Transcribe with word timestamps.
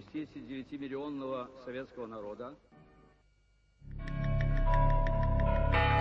От 0.00 0.14
имени 0.14 0.28
269-миллионного 0.70 1.48
советского 1.64 2.06
народа 2.06 2.54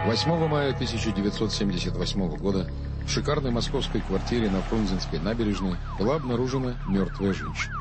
8 0.05 0.47
мая 0.47 0.73
1978 0.73 2.37
года 2.37 2.69
в 3.05 3.09
шикарной 3.09 3.51
московской 3.51 4.01
квартире 4.01 4.49
на 4.49 4.61
Фрунзенской 4.61 5.19
набережной 5.19 5.75
была 5.99 6.15
обнаружена 6.15 6.77
мертвая 6.87 7.33
женщина. 7.33 7.75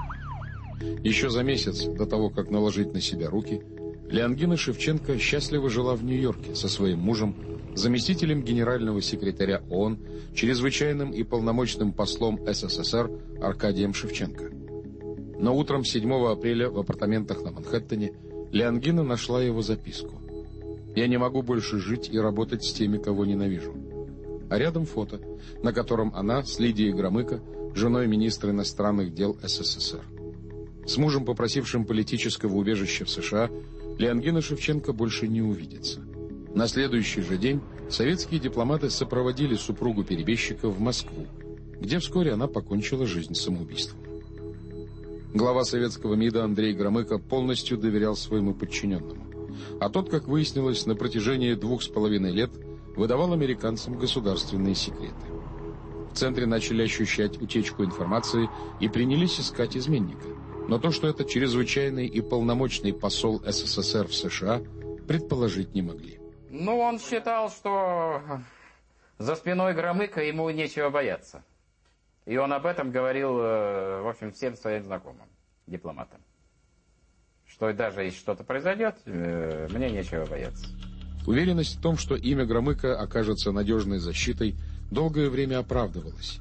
Еще 1.04 1.30
за 1.30 1.42
месяц 1.42 1.84
до 1.84 2.06
того, 2.06 2.30
как 2.30 2.50
наложить 2.50 2.92
на 2.92 3.00
себя 3.00 3.30
руки, 3.30 3.62
Леонгина 4.10 4.56
Шевченко 4.56 5.18
счастливо 5.18 5.70
жила 5.70 5.94
в 5.94 6.02
Нью-Йорке 6.02 6.54
со 6.54 6.68
своим 6.68 6.98
мужем, 6.98 7.36
заместителем 7.74 8.42
генерального 8.42 9.00
секретаря 9.02 9.62
ООН, 9.70 9.98
чрезвычайным 10.34 11.12
и 11.12 11.22
полномочным 11.22 11.92
послом 11.92 12.40
СССР 12.44 13.10
Аркадием 13.40 13.94
Шевченко. 13.94 14.67
Но 15.38 15.56
утром 15.56 15.84
7 15.84 16.12
апреля 16.26 16.68
в 16.68 16.78
апартаментах 16.78 17.42
на 17.42 17.52
Манхэттене 17.52 18.12
Леонгина 18.50 19.02
нашла 19.02 19.42
его 19.42 19.62
записку. 19.62 20.20
«Я 20.96 21.06
не 21.06 21.16
могу 21.16 21.42
больше 21.42 21.78
жить 21.78 22.08
и 22.12 22.18
работать 22.18 22.64
с 22.64 22.72
теми, 22.72 22.98
кого 22.98 23.24
ненавижу». 23.24 23.74
А 24.50 24.58
рядом 24.58 24.86
фото, 24.86 25.20
на 25.62 25.72
котором 25.72 26.12
она 26.14 26.42
с 26.42 26.58
Лидией 26.58 26.92
Громыко, 26.92 27.40
женой 27.74 28.08
министра 28.08 28.50
иностранных 28.50 29.14
дел 29.14 29.38
СССР. 29.42 30.02
С 30.86 30.96
мужем, 30.96 31.24
попросившим 31.24 31.84
политического 31.84 32.56
убежища 32.56 33.04
в 33.04 33.10
США, 33.10 33.50
Леонгина 33.98 34.40
Шевченко 34.40 34.92
больше 34.92 35.28
не 35.28 35.42
увидится. 35.42 36.00
На 36.54 36.66
следующий 36.66 37.20
же 37.20 37.36
день 37.36 37.60
советские 37.90 38.40
дипломаты 38.40 38.90
сопроводили 38.90 39.54
супругу 39.54 40.02
перебежчика 40.02 40.68
в 40.68 40.80
Москву, 40.80 41.26
где 41.78 41.98
вскоре 41.98 42.32
она 42.32 42.46
покончила 42.46 43.06
жизнь 43.06 43.34
самоубийством. 43.34 43.97
Глава 45.34 45.64
советского 45.64 46.14
МИДа 46.14 46.44
Андрей 46.44 46.72
Громыко 46.72 47.18
полностью 47.18 47.76
доверял 47.76 48.16
своему 48.16 48.54
подчиненному. 48.54 49.26
А 49.78 49.90
тот, 49.90 50.08
как 50.08 50.26
выяснилось, 50.26 50.86
на 50.86 50.94
протяжении 50.94 51.52
двух 51.52 51.82
с 51.82 51.88
половиной 51.88 52.32
лет 52.32 52.50
выдавал 52.96 53.34
американцам 53.34 53.98
государственные 53.98 54.74
секреты. 54.74 55.14
В 56.10 56.16
центре 56.16 56.46
начали 56.46 56.82
ощущать 56.82 57.40
утечку 57.40 57.84
информации 57.84 58.48
и 58.80 58.88
принялись 58.88 59.38
искать 59.38 59.76
изменника. 59.76 60.28
Но 60.66 60.78
то, 60.78 60.90
что 60.90 61.06
это 61.06 61.26
чрезвычайный 61.26 62.06
и 62.06 62.22
полномочный 62.22 62.94
посол 62.94 63.42
СССР 63.44 64.08
в 64.08 64.14
США, 64.14 64.62
предположить 65.06 65.74
не 65.74 65.82
могли. 65.82 66.18
Ну, 66.48 66.78
он 66.78 66.98
считал, 66.98 67.50
что 67.50 68.22
за 69.18 69.34
спиной 69.36 69.74
Громыка 69.74 70.22
ему 70.22 70.48
нечего 70.48 70.88
бояться. 70.88 71.44
И 72.28 72.36
он 72.36 72.52
об 72.52 72.66
этом 72.66 72.90
говорил, 72.90 73.38
э, 73.40 74.02
в 74.02 74.06
общем, 74.06 74.32
всем 74.32 74.54
своим 74.54 74.84
знакомым, 74.84 75.26
дипломатам. 75.66 76.20
Что 77.46 77.72
даже 77.72 78.02
если 78.02 78.18
что-то 78.18 78.44
произойдет, 78.44 78.96
э, 79.06 79.66
мне 79.70 79.90
нечего 79.90 80.26
бояться. 80.26 80.66
Уверенность 81.26 81.78
в 81.78 81.80
том, 81.80 81.96
что 81.96 82.16
имя 82.16 82.44
Громыка 82.44 83.00
окажется 83.00 83.50
надежной 83.50 83.98
защитой, 83.98 84.56
долгое 84.90 85.30
время 85.30 85.58
оправдывалась. 85.58 86.40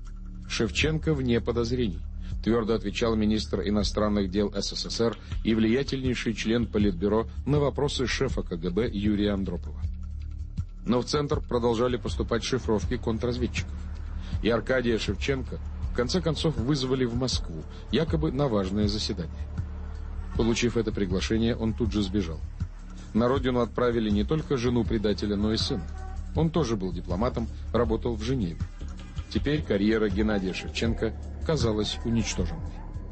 Шевченко 0.50 1.14
вне 1.14 1.40
подозрений 1.40 2.02
твердо 2.44 2.74
отвечал 2.74 3.16
министр 3.16 3.62
иностранных 3.62 4.30
дел 4.30 4.52
СССР 4.54 5.18
и 5.46 5.56
влиятельнейший 5.56 6.34
член 6.34 6.68
Политбюро 6.68 7.28
на 7.46 7.62
вопросы 7.62 8.08
шефа 8.08 8.42
КГБ 8.42 8.90
Юрия 8.90 9.32
Андропова. 9.32 9.80
Но 10.86 11.00
в 11.00 11.06
Центр 11.06 11.40
продолжали 11.40 11.96
поступать 11.96 12.44
шифровки 12.44 12.98
контрразведчиков. 12.98 13.72
И 14.44 14.50
Аркадия 14.50 14.98
Шевченко 14.98 15.60
конце 15.98 16.22
концов 16.22 16.56
вызвали 16.56 17.06
в 17.06 17.16
Москву, 17.16 17.64
якобы 17.92 18.32
на 18.32 18.48
важное 18.48 18.88
заседание. 18.88 19.48
Получив 20.38 20.78
это 20.78 20.92
приглашение, 20.92 21.56
он 21.56 21.74
тут 21.74 21.92
же 21.92 22.04
сбежал. 22.04 22.40
На 23.16 23.28
родину 23.28 23.62
отправили 23.62 24.12
не 24.12 24.24
только 24.24 24.58
жену 24.58 24.84
предателя, 24.84 25.36
но 25.36 25.52
и 25.52 25.58
сына. 25.58 25.84
Он 26.36 26.52
тоже 26.52 26.76
был 26.76 26.94
дипломатом, 26.94 27.48
работал 27.74 28.14
в 28.14 28.22
Женеве. 28.22 28.60
Теперь 29.32 29.64
карьера 29.64 30.08
Геннадия 30.08 30.54
Шевченко 30.54 31.14
казалась 31.48 31.98
уничтоженной. 32.06 32.62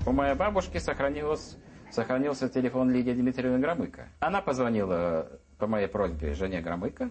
У 0.06 0.12
моей 0.12 0.35
бабушки 0.35 0.78
сохранилось, 0.78 1.57
сохранился 1.91 2.50
телефон 2.50 2.91
Лидии 2.91 3.13
Дмитриевны 3.13 3.57
Громыка. 3.57 4.09
Она 4.19 4.41
позвонила 4.41 5.28
по 5.57 5.66
моей 5.66 5.88
просьбе 5.88 6.35
жене 6.35 6.62
Громыка 6.62 7.09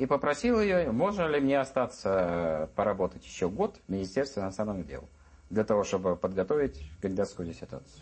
и 0.00 0.06
попросила 0.06 0.60
ее, 0.60 0.90
можно 0.92 1.26
ли 1.26 1.40
мне 1.40 1.60
остаться 1.60 2.70
поработать 2.74 3.22
еще 3.22 3.50
год 3.50 3.78
в 3.86 3.92
Министерстве 3.92 4.42
иностранных 4.42 4.86
дел, 4.86 5.06
для 5.50 5.62
того, 5.62 5.84
чтобы 5.84 6.16
подготовить 6.16 6.90
кандидатскую 7.02 7.46
диссертацию 7.46 8.00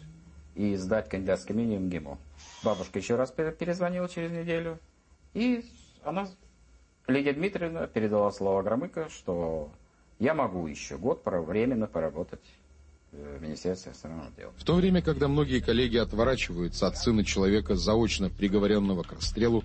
и 0.55 0.77
сдать 0.77 1.09
кандидатский 1.09 1.57
минимум 1.57 1.89
ГИМО. 1.89 2.19
Бабушка 2.63 3.01
еще 3.01 3.17
раз 3.17 3.33
перезвонила 3.33 4.09
через 4.09 4.31
неделю, 4.31 4.79
и 5.35 5.65
она, 6.05 6.29
Лидия 7.09 7.33
Дмитриевна, 7.33 7.89
передала 7.89 8.31
слово 8.31 8.63
Громыка, 8.63 9.09
что 9.09 9.73
я 10.21 10.35
могу 10.35 10.69
еще 10.69 10.99
год 10.99 11.23
временно 11.25 11.89
поработать 11.89 12.45
в 13.13 13.43
Министерстве 13.43 13.91
иностранных 13.91 14.35
дел. 14.37 14.53
В 14.57 14.65
то 14.65 14.75
время, 14.75 15.03
когда 15.03 15.29
многие 15.29 15.61
коллеги 15.61 15.97
отворачиваются 15.97 16.87
от 16.87 16.97
сына 16.97 17.25
человека, 17.25 17.75
заочно 17.75 18.31
приговоренного 18.31 19.03
к 19.03 19.13
расстрелу, 19.13 19.65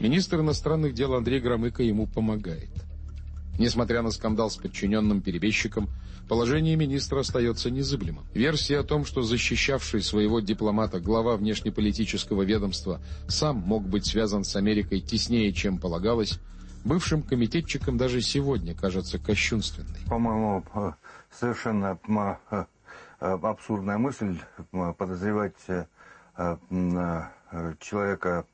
министр 0.00 0.40
иностранных 0.40 0.94
дел 0.94 1.14
Андрей 1.14 1.40
Громыко 1.40 1.82
ему 1.82 2.06
помогает. 2.06 2.70
Несмотря 3.58 4.02
на 4.02 4.10
скандал 4.10 4.50
с 4.50 4.56
подчиненным 4.56 5.20
перебежчиком, 5.20 5.88
положение 6.28 6.76
министра 6.76 7.20
остается 7.20 7.70
незыблемым. 7.70 8.24
Версия 8.32 8.78
о 8.78 8.84
том, 8.84 9.04
что 9.04 9.22
защищавший 9.22 10.02
своего 10.02 10.38
дипломата 10.40 11.00
глава 11.00 11.36
внешнеполитического 11.36 12.42
ведомства 12.42 13.00
сам 13.26 13.56
мог 13.56 13.82
быть 13.82 14.06
связан 14.06 14.44
с 14.44 14.54
Америкой 14.54 15.00
теснее, 15.00 15.52
чем 15.52 15.78
полагалось, 15.78 16.38
бывшим 16.84 17.22
комитетчикам 17.22 17.98
даже 17.98 18.20
сегодня 18.20 18.74
кажется 18.74 19.18
кощунственной. 19.18 19.98
По-моему, 20.06 20.64
совершенно 21.32 21.98
абсурдная 23.18 23.98
мысль 23.98 24.38
подозревать 24.96 25.54
э, 25.68 25.86
человека 27.80 28.44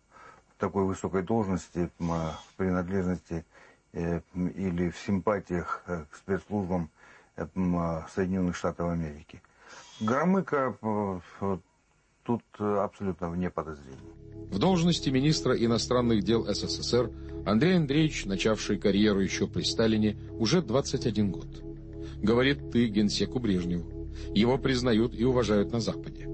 такой 0.59 0.85
высокой 0.85 1.23
должности, 1.23 1.91
принадлежности 2.57 3.45
или 3.93 4.91
в 4.91 4.99
симпатиях 4.99 5.83
к 5.87 6.17
спецслужбам 6.17 6.89
Соединенных 7.37 8.57
Штатов 8.57 8.91
Америки. 8.91 9.43
Громыко 10.01 10.75
тут 12.23 12.43
абсолютно 12.59 13.29
вне 13.29 13.51
подозрений. 13.51 14.15
В 14.51 14.59
должности 14.59 15.11
министра 15.11 15.55
иностранных 15.55 16.23
дел 16.23 16.45
СССР 16.47 17.11
Андрей 17.47 17.77
Андреевич, 17.77 18.25
начавший 18.25 18.79
карьеру 18.79 19.21
еще 19.21 19.47
при 19.47 19.63
Сталине, 19.63 20.17
уже 20.39 20.63
21 20.63 21.31
год. 21.31 21.47
Говорит 22.23 22.71
«ты» 22.71 22.87
генсеку 22.87 23.39
Брежневу. 23.39 23.94
Его 24.35 24.59
признают 24.59 25.15
и 25.15 25.25
уважают 25.25 25.73
на 25.73 25.81
Западе. 25.81 26.29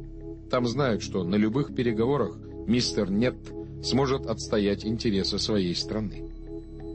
Там 0.50 0.66
знают, 0.66 1.02
что 1.02 1.22
на 1.24 1.36
любых 1.36 1.74
переговорах 1.74 2.36
мистер 2.66 3.10
«нет» 3.10 3.36
сможет 3.82 4.26
отстоять 4.26 4.84
интересы 4.84 5.38
своей 5.38 5.74
страны. 5.74 6.30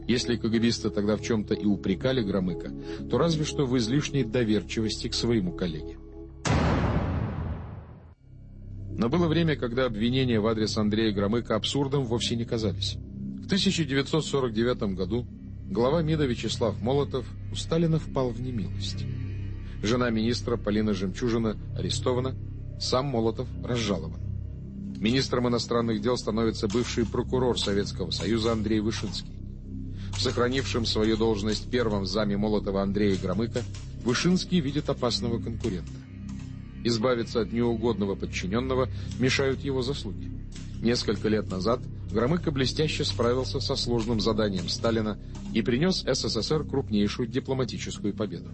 Если 0.06 0.36
КГБисты 0.36 0.90
тогда 0.90 1.16
в 1.16 1.22
чем-то 1.22 1.54
и 1.54 1.64
упрекали 1.64 2.22
Громыка, 2.22 2.70
то 3.10 3.18
разве 3.18 3.44
что 3.44 3.66
в 3.66 3.76
излишней 3.76 4.24
доверчивости 4.24 5.08
к 5.08 5.14
своему 5.14 5.52
коллеге. 5.52 5.98
Но 8.98 9.08
было 9.08 9.26
время, 9.26 9.56
когда 9.56 9.86
обвинения 9.86 10.40
в 10.40 10.46
адрес 10.46 10.76
Андрея 10.78 11.12
Громыка 11.12 11.56
абсурдом 11.56 12.04
вовсе 12.04 12.36
не 12.36 12.44
казались. 12.44 12.94
В 12.94 13.46
1949 13.46 14.94
году 14.94 15.26
глава 15.68 16.02
МИДа 16.02 16.24
Вячеслав 16.24 16.80
Молотов 16.80 17.26
у 17.52 17.56
Сталина 17.56 17.98
впал 17.98 18.30
в 18.30 18.40
немилость. 18.40 19.04
Жена 19.82 20.10
министра 20.10 20.56
Полина 20.56 20.94
Жемчужина 20.94 21.56
арестована, 21.76 22.34
сам 22.80 23.06
Молотов 23.06 23.48
разжалован. 23.62 24.20
Министром 24.98 25.48
иностранных 25.48 26.00
дел 26.00 26.16
становится 26.16 26.68
бывший 26.68 27.04
прокурор 27.04 27.60
Советского 27.60 28.10
Союза 28.10 28.52
Андрей 28.52 28.80
Вышинский. 28.80 29.34
В 30.16 30.20
сохранившем 30.20 30.86
свою 30.86 31.16
должность 31.16 31.70
первом 31.70 32.06
заме 32.06 32.36
Молотова 32.36 32.82
Андрея 32.82 33.16
Громыка 33.16 33.62
Вышинский 34.02 34.60
видит 34.60 34.88
опасного 34.88 35.38
конкурента. 35.38 35.92
Избавиться 36.84 37.40
от 37.42 37.52
неугодного 37.52 38.14
подчиненного 38.14 38.88
мешают 39.18 39.60
его 39.60 39.82
заслуги. 39.82 40.30
Несколько 40.80 41.28
лет 41.28 41.50
назад 41.50 41.80
Громыко 42.10 42.50
блестяще 42.50 43.04
справился 43.04 43.60
со 43.60 43.76
сложным 43.76 44.20
заданием 44.20 44.68
Сталина 44.68 45.18
и 45.52 45.60
принес 45.60 46.04
СССР 46.06 46.64
крупнейшую 46.64 47.28
дипломатическую 47.28 48.14
победу. 48.14 48.50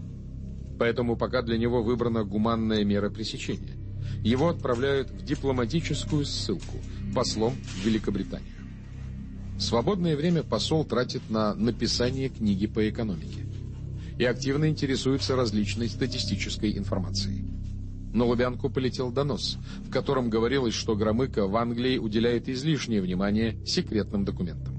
Поэтому 0.82 1.14
пока 1.14 1.43
для 1.43 1.58
него 1.58 1.81
выбрана 1.81 2.25
гуманная 2.25 2.82
мера 2.82 3.08
пресечения. 3.08 3.76
Его 4.25 4.49
отправляют 4.49 5.12
в 5.12 5.25
дипломатическую 5.25 6.25
ссылку 6.25 6.76
послом 7.14 7.52
в 7.52 7.87
Великобританию. 7.87 8.56
Свободное 9.61 10.17
время 10.17 10.43
посол 10.43 10.84
тратит 10.84 11.23
на 11.31 11.55
написание 11.55 12.31
книги 12.31 12.67
по 12.67 12.90
экономике 12.90 13.46
и 14.19 14.25
активно 14.25 14.69
интересуется 14.69 15.37
различной 15.37 15.88
статистической 15.88 16.76
информацией. 16.76 17.44
На 18.12 18.25
Лубянку 18.25 18.69
полетел 18.69 19.12
донос, 19.12 19.58
в 19.84 19.90
котором 19.90 20.31
говорилось, 20.31 20.75
что 20.75 20.96
Громыко 20.96 21.46
в 21.46 21.55
Англии 21.55 21.96
уделяет 21.96 22.49
излишнее 22.49 23.00
внимание 23.00 23.64
секретным 23.64 24.25
документам. 24.25 24.75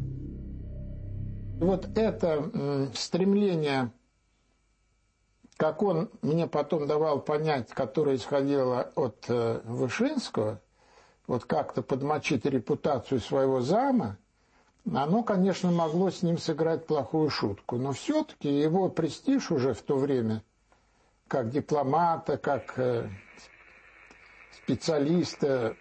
Вот 1.61 1.97
это 1.97 2.91
стремление, 2.94 3.94
как 5.57 5.83
он 5.83 6.09
мне 6.21 6.47
потом 6.47 6.88
давал 6.88 7.21
понять, 7.21 7.69
которое 7.69 8.15
исходило 8.15 8.91
от 8.95 9.25
э, 9.27 9.61
Вышинского, 9.65 10.61
вот 11.27 11.45
как-то 11.45 11.81
подмочить 11.81 12.45
репутацию 12.45 13.19
своего 13.19 13.61
зама, 13.61 14.17
оно, 14.91 15.23
конечно, 15.23 15.71
могло 15.71 16.09
с 16.09 16.23
ним 16.23 16.38
сыграть 16.38 16.85
плохую 16.85 17.29
шутку. 17.29 17.77
Но 17.77 17.94
все-таки 17.94 18.50
его 18.50 18.89
престиж 18.89 19.51
уже 19.51 19.73
в 19.73 19.81
то 19.81 19.97
время, 19.97 20.44
как 21.27 21.50
дипломата, 21.50 22.38
как 22.38 22.73
э, 22.77 23.09
специалиста 24.51 25.75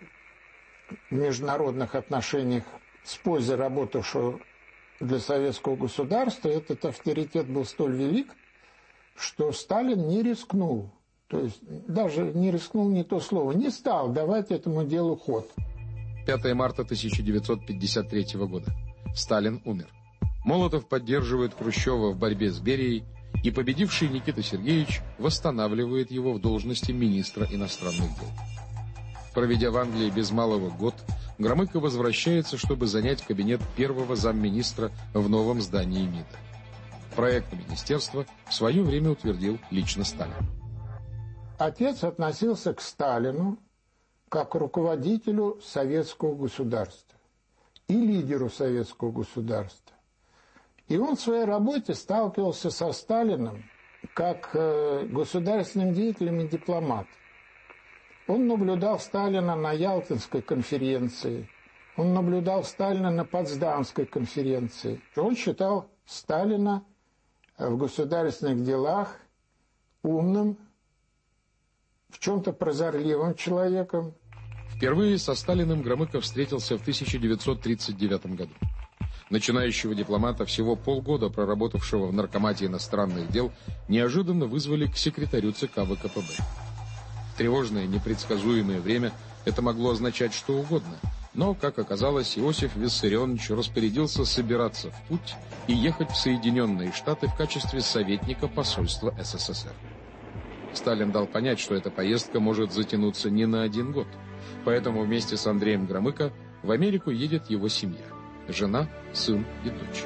в 1.11 1.15
международных 1.15 1.95
отношениях 1.95 2.65
с 3.05 3.17
пользой 3.17 3.57
работавшего 3.57 4.39
для 5.01 5.19
советского 5.19 5.75
государства, 5.75 6.49
этот 6.49 6.85
авторитет 6.85 7.49
был 7.49 7.65
столь 7.65 7.97
велик, 7.97 8.33
что 9.17 9.53
Сталин 9.53 10.09
не 10.09 10.23
рискнул 10.23 10.91
то 11.33 11.41
есть 11.41 11.61
даже 11.89 12.25
не 12.25 12.51
рискнул 12.51 12.91
не 12.91 13.05
то 13.05 13.19
слово, 13.19 13.53
не 13.53 13.71
стал 13.71 14.13
давать 14.13 14.51
этому 14.51 14.85
делу 14.85 15.17
ход. 15.17 15.51
5 16.27 16.53
марта 16.53 16.83
1953 16.83 18.27
года. 18.35 18.71
Сталин 19.15 19.63
умер. 19.65 19.89
Молотов 20.45 20.87
поддерживает 20.87 21.55
Хрущева 21.55 22.11
в 22.11 22.19
борьбе 22.19 22.51
с 22.51 22.61
Берией, 22.61 23.05
и 23.43 23.51
победивший 23.51 24.09
Никита 24.09 24.43
Сергеевич 24.43 25.01
восстанавливает 25.19 26.11
его 26.11 26.35
в 26.35 26.41
должности 26.41 26.93
министра 26.93 27.47
иностранных 27.51 28.11
дел. 28.21 28.29
Проведя 29.33 29.71
в 29.71 29.79
Англии 29.79 30.11
без 30.11 30.31
малого 30.33 30.69
год, 30.69 30.95
Громыко 31.39 31.81
возвращается, 31.81 32.59
чтобы 32.59 32.87
занять 32.87 33.23
кабинет 33.23 33.63
первого 33.75 34.17
замминистра 34.17 34.93
в 35.15 35.31
новом 35.31 35.63
здании 35.63 36.07
МИДа. 36.07 36.52
Проект 37.17 37.53
министерства 37.53 38.25
в 38.47 38.55
свое 38.55 38.83
время 38.83 39.11
утвердил 39.11 39.59
лично 39.71 40.05
Сталин. 40.05 40.35
Отец 41.59 42.05
относился 42.05 42.73
к 42.75 42.81
Сталину 42.81 43.59
как 44.29 44.53
к 44.53 44.55
руководителю 44.55 45.61
советского 45.63 46.35
государства 46.35 47.19
и 47.89 47.95
лидеру 47.95 48.49
советского 48.49 49.13
государства. 49.13 49.95
И 50.89 50.97
он 50.97 51.17
в 51.17 51.21
своей 51.21 51.45
работе 51.45 51.95
сталкивался 51.95 52.71
со 52.71 52.93
Сталиным 52.93 53.65
как 54.15 54.51
э, 54.55 55.07
государственным 55.07 55.95
деятелем 55.95 56.41
и 56.41 56.49
дипломатом. 56.49 57.13
Он 58.27 58.47
наблюдал 58.47 58.99
Сталина 58.99 59.55
на 59.55 59.73
Ялтинской 59.73 60.43
конференции, 60.43 61.49
он 61.97 62.15
наблюдал 62.15 62.65
Сталина 62.65 63.11
на 63.11 63.25
Потсдамской 63.25 64.07
конференции. 64.07 65.01
Он 65.15 65.37
считал 65.37 65.91
Сталина 66.07 66.85
в 67.59 67.77
государственных 67.77 68.65
делах 68.65 69.17
умным, 70.03 70.57
в 72.09 72.19
чем-то 72.19 72.53
прозорливым 72.53 73.35
человеком. 73.35 74.15
Впервые 74.75 75.19
со 75.19 75.35
Сталиным 75.35 75.83
Громыко 75.83 76.21
встретился 76.21 76.77
в 76.77 76.83
1939 76.83 78.27
году. 78.37 78.53
Начинающего 79.31 79.95
дипломата, 79.95 80.45
всего 80.45 80.77
полгода 80.77 81.31
проработавшего 81.31 82.07
в 82.07 82.13
Наркомате 82.13 82.67
иностранных 82.67 83.31
дел, 83.31 83.53
неожиданно 83.89 84.47
вызвали 84.47 84.87
к 84.87 84.97
секретарю 84.97 85.53
ЦК 85.53 85.85
ВКПБ. 85.85 86.43
В 87.33 87.39
тревожное, 87.39 87.87
непредсказуемое 87.87 88.81
время 88.81 89.13
это 89.45 89.63
могло 89.63 89.93
означать 89.93 90.35
что 90.35 90.59
угодно, 90.59 90.99
но, 91.35 91.55
как 91.55 91.79
оказалось, 91.79 92.39
Иосиф 92.39 92.77
Виссарионович 92.77 93.51
распорядился 93.51 94.25
собираться 94.25 94.91
в 94.91 95.03
путь 95.09 95.35
и 95.67 95.73
ехать 95.73 96.11
в 96.11 96.17
Соединенные 96.17 96.93
Штаты 96.93 97.27
в 97.27 97.37
качестве 97.37 97.81
советника 97.81 98.49
посольства 98.49 99.15
СССР. 99.19 99.73
Сталин 100.75 101.11
дал 101.11 101.27
понять, 101.27 101.59
что 101.59 101.75
эта 101.75 101.91
поездка 101.91 102.41
может 102.41 102.73
затянуться 102.73 103.31
не 103.31 103.47
на 103.47 103.63
один 103.63 103.93
год. 103.93 104.07
Поэтому 104.65 105.03
вместе 105.03 105.37
с 105.37 105.47
Андреем 105.47 105.87
Громыко 105.87 106.33
в 106.63 106.71
Америку 106.71 107.11
едет 107.11 107.51
его 107.51 107.69
семья. 107.69 108.05
Жена, 108.49 108.89
сын 109.13 109.47
и 109.65 109.71
дочь. 109.71 110.05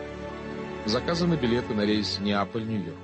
Заказаны 0.85 1.35
билеты 1.35 1.75
на 1.75 1.85
рейс 1.85 2.19
Неаполь-Нью-Йорк. 2.21 2.97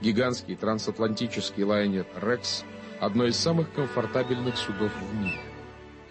Гигантский 0.00 0.56
трансатлантический 0.56 1.64
лайнер 1.64 2.06
«Рекс»– 2.20 2.64
одно 3.00 3.26
из 3.26 3.36
самых 3.36 3.72
комфортабельных 3.72 4.56
судов 4.56 4.92
в 4.94 5.14
мире. 5.14 5.40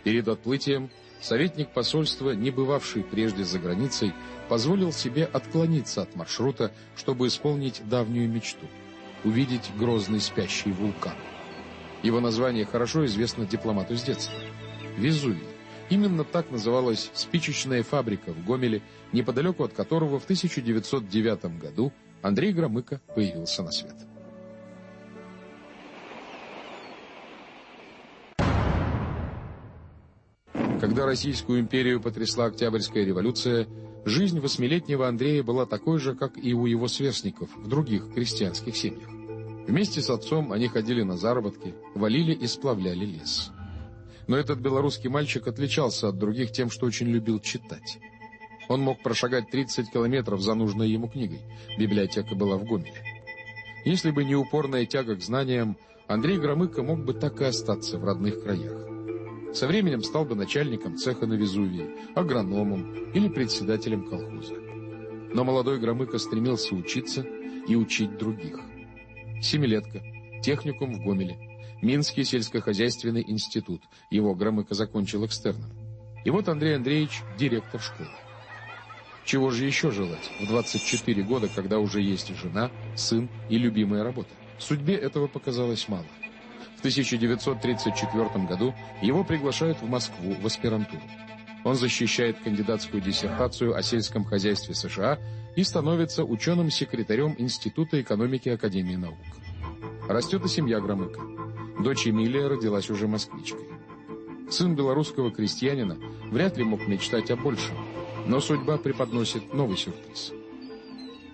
Перед 0.03 0.27
отплытием 0.27 0.89
советник 1.21 1.69
посольства, 1.69 2.31
не 2.31 2.51
бывавший 2.51 3.03
прежде 3.03 3.43
за 3.43 3.59
границей, 3.59 4.13
позволил 4.47 4.91
себе 4.91 5.25
отклониться 5.25 6.01
от 6.01 6.15
маршрута, 6.15 6.71
чтобы 6.95 7.27
исполнить 7.27 7.81
давнюю 7.87 8.29
мечту– 8.29 8.67
увидеть 9.23 9.69
грозный 9.77 10.19
спящий 10.19 10.71
вулкан. 10.71 11.15
Его 12.03 12.19
название 12.19 12.65
хорошо 12.65 13.05
известно 13.05 13.45
дипломату 13.45 13.95
с 13.97 14.03
детства. 14.03 14.33
Везувий. 14.97 15.43
Именно 15.89 16.23
так 16.23 16.51
называлась 16.51 17.09
спичечная 17.13 17.83
фабрика 17.83 18.31
в 18.31 18.45
Гомеле, 18.45 18.81
неподалеку 19.11 19.63
от 19.63 19.73
которого 19.73 20.19
в 20.19 20.23
1909 20.23 21.59
году 21.59 21.91
Андрей 22.21 22.53
Громыко 22.53 23.01
появился 23.15 23.63
на 23.63 23.71
свет. 23.71 23.95
Когда 30.79 31.05
Российскую 31.05 31.59
империю 31.59 31.99
потрясла 31.99 32.45
Октябрьская 32.45 33.03
революция, 33.03 33.67
жизнь 34.05 34.39
восьмилетнего 34.39 35.09
Андрея 35.09 35.43
была 35.43 35.65
такой 35.65 35.99
же, 35.99 36.15
как 36.15 36.37
и 36.37 36.53
у 36.53 36.65
его 36.67 36.87
сверстников 36.87 37.49
в 37.57 37.67
других 37.67 38.13
крестьянских 38.13 38.77
семьях. 38.77 39.09
Вместе 39.67 40.01
с 40.01 40.09
отцом 40.09 40.53
они 40.53 40.69
ходили 40.69 41.03
на 41.03 41.17
заработки, 41.17 41.75
валили 41.95 42.33
и 42.33 42.47
сплавляли 42.47 43.03
лес. 43.03 43.51
Но 44.27 44.37
этот 44.37 44.59
белорусский 44.59 45.09
мальчик 45.09 45.47
отличался 45.47 46.07
от 46.07 46.17
других 46.17 46.53
тем, 46.53 46.69
что 46.69 46.85
очень 46.85 47.07
любил 47.07 47.41
читать. 47.41 47.99
Он 48.69 48.79
мог 48.79 49.03
прошагать 49.03 49.51
30 49.51 49.91
километров 49.91 50.41
за 50.41 50.53
нужной 50.53 50.89
ему 50.89 51.09
книгой. 51.09 51.41
Библиотека 51.77 52.35
была 52.35 52.55
в 52.55 52.63
Гомеле. 52.63 53.03
Если 53.83 54.11
бы 54.11 54.23
не 54.23 54.35
упорная 54.35 54.85
тяга 54.85 55.17
к 55.17 55.21
знаниям, 55.21 55.75
Андрей 56.07 56.37
Громыко 56.37 56.83
мог 56.83 57.03
бы 57.03 57.13
так 57.13 57.41
и 57.41 57.45
остаться 57.45 57.97
в 57.97 58.05
родных 58.05 58.43
краях. 58.43 58.98
Со 59.53 59.67
временем 59.67 60.03
стал 60.03 60.25
бы 60.25 60.35
начальником 60.35 60.97
цеха 60.97 61.25
на 61.25 61.33
Везувии, 61.33 61.89
агрономом 62.15 63.11
или 63.11 63.29
председателем 63.29 64.07
колхоза. 64.07 64.55
Но 65.33 65.43
молодой 65.43 65.79
Громыко 65.79 66.17
стремился 66.17 66.75
учиться 66.75 67.25
и 67.67 67.75
учить 67.75 68.17
других. 68.17 68.59
Семилетка, 69.41 70.01
техникум 70.43 70.93
в 70.93 71.03
Гомеле, 71.03 71.37
Минский 71.81 72.25
сельскохозяйственный 72.25 73.23
институт, 73.25 73.81
его 74.09 74.35
Громыко 74.35 74.75
закончил 74.75 75.25
экстерном. 75.25 75.71
И 76.25 76.29
вот 76.29 76.49
Андрей 76.49 76.75
Андреевич 76.75 77.21
директор 77.37 77.79
школы. 77.79 78.09
Чего 79.23 79.49
же 79.51 79.65
еще 79.65 79.91
желать 79.91 80.29
в 80.41 80.47
24 80.47 81.23
года, 81.23 81.47
когда 81.53 81.79
уже 81.79 82.01
есть 82.01 82.35
жена, 82.35 82.69
сын 82.95 83.29
и 83.49 83.57
любимая 83.57 84.03
работа? 84.03 84.29
Судьбе 84.57 84.95
этого 84.95 85.27
показалось 85.27 85.87
мало. 85.87 86.05
В 86.79 86.81
1934 86.81 88.45
году 88.45 88.73
его 89.01 89.25
приглашают 89.25 89.81
в 89.81 89.89
Москву 89.89 90.33
в 90.41 90.45
аспирантуру. 90.45 91.01
Он 91.65 91.75
защищает 91.75 92.39
кандидатскую 92.39 93.03
диссертацию 93.03 93.75
о 93.75 93.83
сельском 93.83 94.23
хозяйстве 94.23 94.73
США 94.73 95.19
и 95.57 95.63
становится 95.65 96.23
ученым-секретарем 96.23 97.35
Института 97.37 98.01
экономики 98.01 98.47
Академии 98.47 98.95
наук. 98.95 99.17
Растет 100.07 100.45
и 100.45 100.47
семья 100.47 100.79
Громыка. 100.79 101.19
Дочь 101.83 102.07
Эмилия 102.07 102.47
родилась 102.47 102.89
уже 102.89 103.09
москвичкой. 103.09 103.67
Сын 104.49 104.73
белорусского 104.73 105.31
крестьянина 105.31 105.97
вряд 106.31 106.55
ли 106.57 106.63
мог 106.63 106.87
мечтать 106.87 107.29
о 107.29 107.35
большем, 107.35 107.75
но 108.25 108.39
судьба 108.39 108.77
преподносит 108.77 109.53
новый 109.53 109.75
сюрприз. 109.75 110.31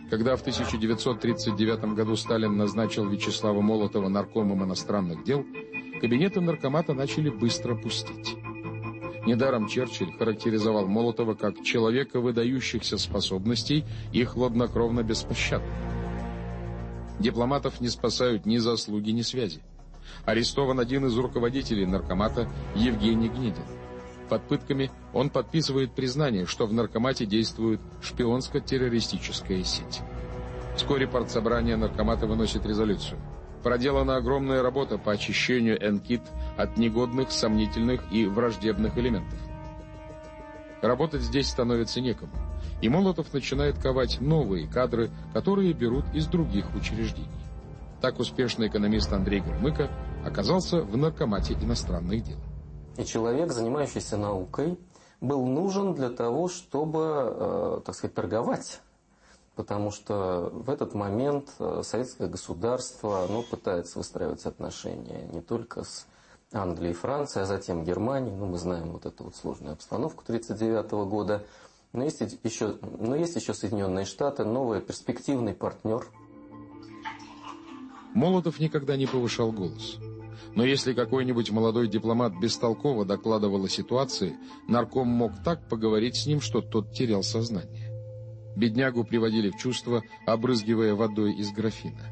Когда 0.10 0.36
в 0.36 0.42
1939 0.42 1.96
году 1.96 2.16
Сталин 2.16 2.56
назначил 2.56 3.10
Вячеслава 3.10 3.62
Молотова 3.62 4.08
наркомом 4.08 4.64
иностранных 4.64 5.24
дел, 5.24 5.44
кабинеты 6.00 6.42
наркомата 6.42 6.94
начали 6.94 7.30
быстро 7.30 7.76
пустить. 7.76 8.36
Недаром 9.26 9.68
Черчилль 9.68 10.16
характеризовал 10.16 10.86
Молотова 10.88 11.34
как 11.34 11.64
человека 11.64 12.20
выдающихся 12.20 13.00
способностей 13.00 13.84
и 14.14 14.24
хладнокровно 14.24 15.02
беспощадного. 15.02 15.74
Дипломатов 17.20 17.82
не 17.82 17.88
спасают 17.88 18.46
ни 18.46 18.58
заслуги, 18.58 19.10
ни 19.10 19.24
связи. 19.24 19.62
Арестован 20.26 20.80
один 20.80 21.08
из 21.08 21.18
руководителей 21.18 21.88
наркомата 21.88 22.48
Евгений 22.76 23.30
Гнедин. 23.30 23.64
Под 24.30 24.42
пытками 24.48 24.92
он 25.14 25.30
подписывает 25.30 25.92
признание, 25.94 26.46
что 26.46 26.66
в 26.66 26.74
наркомате 26.74 27.26
действует 27.26 27.80
шпионско-террористическая 28.02 29.64
сеть. 29.64 30.02
Вскоре 30.76 31.08
партсобрание 31.08 31.78
наркомата 31.78 32.26
выносит 32.26 32.66
резолюцию. 32.66 33.20
Проделана 33.64 34.18
огромная 34.18 34.62
работа 34.62 34.98
по 34.98 35.12
очищению 35.12 35.78
Энкит 35.84 36.22
от 36.58 36.78
негодных, 36.78 37.32
сомнительных 37.32 38.02
и 38.12 38.26
враждебных 38.26 38.98
элементов. 38.98 39.40
Работать 40.82 41.22
здесь 41.22 41.48
становится 41.48 42.02
некому, 42.02 42.32
и 42.82 42.90
Молотов 42.90 43.34
начинает 43.34 43.80
ковать 43.80 44.22
новые 44.22 44.68
кадры, 44.68 45.10
которые 45.34 45.74
берут 45.74 46.06
из 46.14 46.28
других 46.28 46.76
учреждений. 46.76 47.30
Так 48.02 48.20
успешный 48.20 48.68
экономист 48.68 49.12
Андрей 49.14 49.40
Громыко 49.40 49.90
оказался 50.24 50.82
в 50.82 50.96
наркомате 50.96 51.54
иностранных 51.54 52.24
дел. 52.24 52.38
И 52.98 53.06
человек, 53.06 53.52
занимающийся 53.52 54.18
наукой, 54.18 54.80
был 55.22 55.46
нужен 55.46 55.94
для 55.94 56.10
того, 56.10 56.48
чтобы, 56.48 57.00
э, 57.02 57.82
так 57.86 57.96
сказать, 57.96 58.14
торговать. 58.14 58.82
Потому 59.56 59.92
что 59.92 60.52
в 60.54 60.70
этот 60.70 60.94
момент 60.94 61.50
э, 61.60 61.82
советское 61.84 62.28
государство 62.28 63.24
оно 63.24 63.42
пытается 63.42 64.00
выстраивать 64.00 64.46
отношения 64.46 65.28
не 65.32 65.42
только 65.42 65.84
с 65.84 66.06
Англией 66.52 66.92
и 66.92 66.96
Францией, 66.96 67.44
а 67.44 67.46
затем 67.46 67.84
Германией. 67.84 68.36
Ну, 68.36 68.48
мы 68.48 68.58
знаем 68.58 68.92
вот 68.92 69.06
эту 69.06 69.26
вот 69.26 69.36
сложную 69.36 69.74
обстановку 69.74 70.24
1939 70.24 71.10
года. 71.10 71.46
Но 71.94 72.04
есть 72.04 72.22
еще, 72.44 72.78
но 72.82 73.16
есть 73.16 73.36
еще 73.36 73.54
Соединенные 73.54 74.06
Штаты, 74.06 74.44
новый 74.44 74.82
перспективный 74.82 75.54
партнер. 75.54 76.06
Молотов 78.14 78.60
никогда 78.60 78.98
не 78.98 79.08
повышал 79.08 79.52
голос. 79.52 79.98
Но 80.56 80.64
если 80.64 80.94
какой-нибудь 80.94 81.52
молодой 81.52 81.90
дипломат 81.90 82.34
бестолково 82.40 83.06
докладывал 83.06 83.66
о 83.66 83.70
ситуации, 83.70 84.38
нарком 84.68 85.10
мог 85.10 85.32
так 85.44 85.68
поговорить 85.68 86.16
с 86.16 86.26
ним, 86.26 86.40
что 86.40 86.62
тот 86.62 86.92
терял 86.94 87.24
сознание. 87.24 87.92
Беднягу 88.56 89.04
приводили 89.04 89.50
в 89.50 89.58
чувство, 89.58 90.02
обрызгивая 90.26 90.96
водой 90.96 91.34
из 91.34 91.52
графина. 91.52 92.10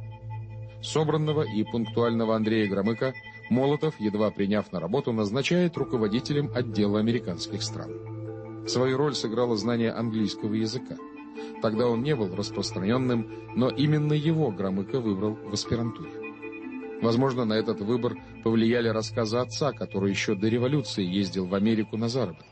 Собранного 0.81 1.43
и 1.43 1.63
пунктуального 1.63 2.35
Андрея 2.35 2.69
Громыка 2.69 3.13
Молотов, 3.49 3.97
едва 3.99 4.29
приняв 4.31 4.71
на 4.73 4.81
работу, 4.81 5.13
назначает 5.13 5.77
руководителем 5.77 6.51
отдела 6.53 6.99
американских 6.99 7.63
стран. 7.63 8.67
Свою 8.67 8.97
роль 8.97 9.15
сыграло 9.15 9.55
знание 9.55 9.91
английского 9.91 10.53
языка. 10.53 10.97
Тогда 11.61 11.87
он 11.87 12.03
не 12.03 12.15
был 12.15 12.35
распространенным, 12.35 13.29
но 13.55 13.69
именно 13.69 14.13
его 14.13 14.51
Громыко 14.51 14.99
выбрал 14.99 15.35
в 15.35 15.53
аспирантуре. 15.53 16.32
Возможно, 17.01 17.45
на 17.45 17.53
этот 17.53 17.81
выбор 17.81 18.15
повлияли 18.43 18.87
рассказы 18.87 19.37
отца, 19.37 19.73
который 19.73 20.11
еще 20.11 20.35
до 20.35 20.47
революции 20.47 21.03
ездил 21.03 21.47
в 21.47 21.55
Америку 21.55 21.97
на 21.97 22.07
заработки. 22.07 22.47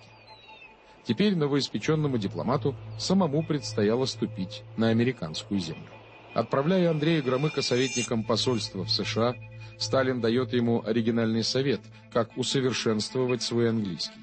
Теперь 1.04 1.36
новоиспеченному 1.36 2.18
дипломату 2.18 2.76
самому 2.98 3.44
предстояло 3.44 4.06
ступить 4.06 4.64
на 4.78 4.90
американскую 4.90 5.60
землю. 5.60 5.90
Отправляя 6.34 6.92
Андрея 6.92 7.22
Громыка 7.22 7.62
советником 7.62 8.24
посольства 8.24 8.84
в 8.86 8.92
США, 8.92 9.36
Сталин 9.78 10.22
дает 10.22 10.54
ему 10.54 10.84
оригинальный 10.86 11.44
совет, 11.44 11.82
как 12.14 12.38
усовершенствовать 12.38 13.42
свой 13.42 13.70
английский. 13.70 14.20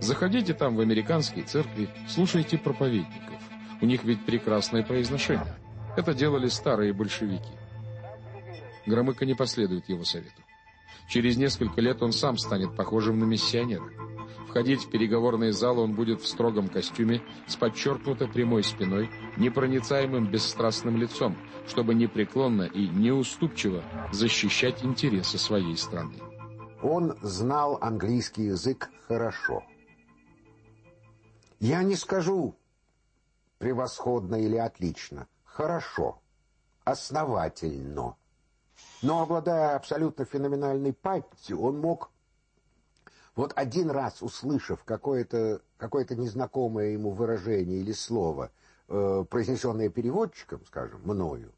Заходите 0.00 0.54
там 0.54 0.76
в 0.76 0.80
американские 0.80 1.44
церкви, 1.44 1.88
слушайте 2.08 2.56
проповедников. 2.56 3.42
У 3.80 3.86
них 3.86 4.04
ведь 4.04 4.24
прекрасное 4.24 4.84
произношение. 4.84 5.56
Это 5.96 6.14
делали 6.14 6.46
старые 6.46 6.92
большевики. 6.92 7.50
Громыко 8.88 9.26
не 9.26 9.34
последует 9.34 9.86
его 9.90 10.04
совету. 10.04 10.42
Через 11.08 11.36
несколько 11.36 11.82
лет 11.82 12.02
он 12.02 12.12
сам 12.12 12.38
станет 12.38 12.74
похожим 12.74 13.18
на 13.18 13.24
миссионера. 13.24 13.84
Входить 14.48 14.84
в 14.84 14.90
переговорные 14.90 15.52
залы 15.52 15.82
он 15.82 15.94
будет 15.94 16.22
в 16.22 16.26
строгом 16.26 16.68
костюме, 16.68 17.22
с 17.46 17.54
подчеркнуто 17.56 18.26
прямой 18.26 18.64
спиной, 18.64 19.10
непроницаемым 19.36 20.30
бесстрастным 20.30 20.96
лицом, 20.96 21.36
чтобы 21.66 21.94
непреклонно 21.94 22.62
и 22.62 22.88
неуступчиво 22.88 23.84
защищать 24.10 24.82
интересы 24.82 25.36
своей 25.36 25.76
страны. 25.76 26.14
Он 26.82 27.14
знал 27.20 27.76
английский 27.82 28.44
язык 28.44 28.88
хорошо. 29.06 29.64
Я 31.60 31.82
не 31.82 31.94
скажу 31.94 32.56
превосходно 33.58 34.36
или 34.36 34.56
отлично. 34.56 35.26
Хорошо. 35.44 36.22
Основательно. 36.84 38.16
Но 39.02 39.22
обладая 39.22 39.76
абсолютно 39.76 40.24
феноменальной 40.24 40.92
памятью, 40.92 41.60
он 41.60 41.78
мог, 41.78 42.10
вот 43.36 43.52
один 43.54 43.90
раз 43.90 44.22
услышав 44.22 44.82
какое-то 44.84 45.60
какое 45.76 46.04
незнакомое 46.10 46.88
ему 46.90 47.10
выражение 47.10 47.78
или 47.78 47.92
слово, 47.92 48.50
э, 48.88 49.24
произнесенное 49.30 49.88
переводчиком, 49.88 50.64
скажем, 50.66 51.00
мною, 51.04 51.52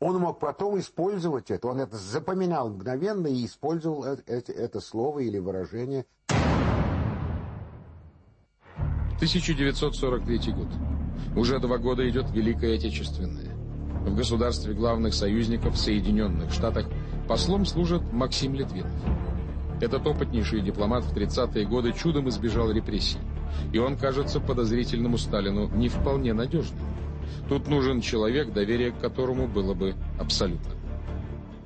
он 0.00 0.18
мог 0.18 0.40
потом 0.40 0.78
использовать 0.80 1.52
это, 1.52 1.68
он 1.68 1.80
это 1.80 1.96
запоминал 1.96 2.70
мгновенно 2.70 3.28
и 3.28 3.46
использовал 3.46 4.02
это, 4.04 4.22
это, 4.26 4.52
это 4.52 4.80
слово 4.80 5.20
или 5.20 5.38
выражение. 5.38 6.04
1943 9.16 10.52
год. 10.52 10.66
Уже 11.36 11.60
два 11.60 11.78
года 11.78 12.08
идет 12.08 12.28
Великая 12.32 12.74
Отечественная. 12.74 13.51
В 14.04 14.14
государстве 14.16 14.74
главных 14.74 15.14
союзников 15.14 15.78
Соединенных 15.78 16.52
Штатах 16.52 16.86
послом 17.28 17.64
служит 17.64 18.02
Максим 18.12 18.54
Литвинов. 18.54 18.90
Этот 19.80 20.06
опытнейший 20.06 20.60
дипломат 20.60 21.04
в 21.04 21.16
30-е 21.16 21.66
годы 21.66 21.92
чудом 21.92 22.28
избежал 22.28 22.70
репрессий. 22.70 23.18
И 23.72 23.78
он 23.78 23.96
кажется 23.96 24.40
подозрительному 24.40 25.18
Сталину 25.18 25.68
не 25.68 25.88
вполне 25.88 26.32
надежным. 26.32 26.80
Тут 27.48 27.68
нужен 27.68 28.00
человек, 28.00 28.52
доверие 28.52 28.92
к 28.92 28.98
которому 29.00 29.46
было 29.46 29.74
бы 29.74 29.94
абсолютно. 30.18 30.72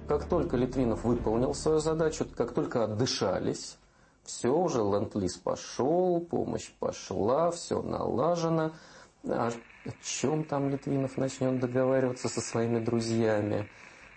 Как 0.07 0.29
только 0.29 0.57
Литвинов 0.57 1.05
выполнил 1.05 1.55
свою 1.55 1.81
задачу, 1.81 2.27
как 2.37 2.53
только 2.53 2.85
отдышались, 2.85 3.77
все 4.25 4.55
уже 4.55 4.79
ленд-лиз 4.79 5.37
пошел, 5.37 6.21
помощь 6.21 6.71
пошла, 6.79 7.51
все 7.51 7.83
налажено. 7.83 8.73
О 9.87 9.93
чем 10.03 10.43
там 10.43 10.71
Литвинов 10.71 11.17
начнет 11.17 11.61
договариваться 11.61 12.29
со 12.29 12.41
своими 12.41 12.81
друзьями, 12.81 13.69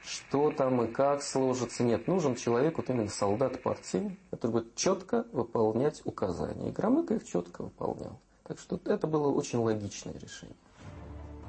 что 0.04 0.52
там 0.52 0.82
и 0.84 0.88
как 0.88 1.22
сложится. 1.22 1.84
Нет, 1.84 2.08
нужен 2.08 2.36
человек, 2.36 2.78
вот 2.78 2.90
именно 2.90 3.10
солдат 3.10 3.62
партии, 3.62 4.18
который 4.32 4.52
будет 4.52 4.76
четко 4.76 5.26
выполнять 5.32 6.02
указания. 6.06 6.70
И 6.70 6.72
Громыко 6.72 7.16
их 7.16 7.26
четко 7.26 7.64
выполнял. 7.64 8.20
Так 8.48 8.58
что 8.58 8.80
это 8.86 9.06
было 9.06 9.28
очень 9.32 9.60
логичное 9.60 10.14
решение. 10.14 10.56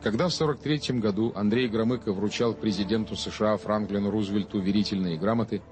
Когда 0.03 0.29
в 0.29 0.35
1943 0.35 1.01
году 1.01 1.33
Андрей 1.35 1.69
Громыко 1.69 2.13
вручал 2.13 2.53
президенту 2.55 3.17
США 3.17 3.57
Франклину 3.57 4.11
Рузвельту 4.11 4.61
верительные 4.61 5.19
грамоты, 5.19 5.63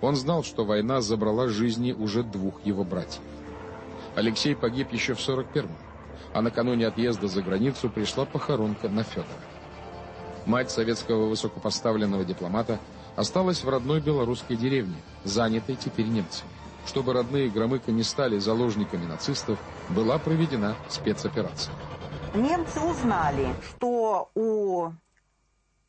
он 0.00 0.16
знал, 0.16 0.42
что 0.42 0.64
война 0.64 1.00
забрала 1.00 1.48
жизни 1.48 1.92
уже 1.92 2.22
двух 2.22 2.64
его 2.66 2.84
братьев. 2.84 3.22
Алексей 4.14 4.54
погиб 4.54 4.92
еще 4.92 5.14
в 5.14 5.22
1941 5.22 5.83
а 6.34 6.42
накануне 6.42 6.88
отъезда 6.88 7.28
за 7.28 7.42
границу 7.42 7.88
пришла 7.88 8.26
похоронка 8.26 8.88
на 8.88 9.04
Федора. 9.04 9.40
Мать 10.46 10.70
советского 10.70 11.28
высокопоставленного 11.28 12.24
дипломата 12.24 12.80
осталась 13.16 13.62
в 13.62 13.68
родной 13.68 14.00
белорусской 14.00 14.56
деревне, 14.56 14.96
занятой 15.22 15.76
теперь 15.76 16.08
немцами. 16.08 16.50
Чтобы 16.86 17.14
родные 17.14 17.48
Громыка 17.48 17.92
не 17.92 18.02
стали 18.02 18.38
заложниками 18.38 19.06
нацистов, 19.06 19.58
была 19.88 20.18
проведена 20.18 20.76
спецоперация. 20.90 21.74
Немцы 22.34 22.80
узнали, 22.80 23.54
что 23.70 24.30
у 24.34 24.90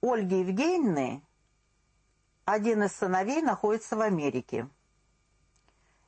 Ольги 0.02 0.40
Евгеньевны 0.40 1.22
один 2.46 2.84
из 2.84 2.92
сыновей 2.94 3.42
находится 3.42 3.96
в 3.98 4.02
Америке. 4.02 4.70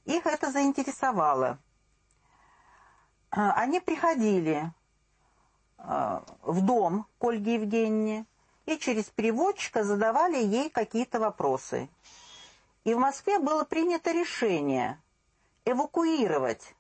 Их 0.06 0.25
это 0.25 0.51
заинтересовало. 0.51 1.58
А, 3.38 3.51
они 3.51 3.79
приходили 3.79 4.74
а, 5.77 6.24
в 6.41 6.65
дом 6.65 7.06
к 7.20 7.24
Ольге 7.24 7.53
Евгеньевне 7.53 8.25
и 8.65 8.79
через 8.79 9.03
переводчика 9.06 9.84
задавали 9.84 10.44
ей 10.44 10.72
какие-то 10.72 11.20
вопросы. 11.20 11.88
И 12.84 12.96
в 12.96 12.98
Москве 12.98 13.38
было 13.38 13.63
принято 13.63 14.12
решение 14.12 15.00
эвакуировать 15.65 16.74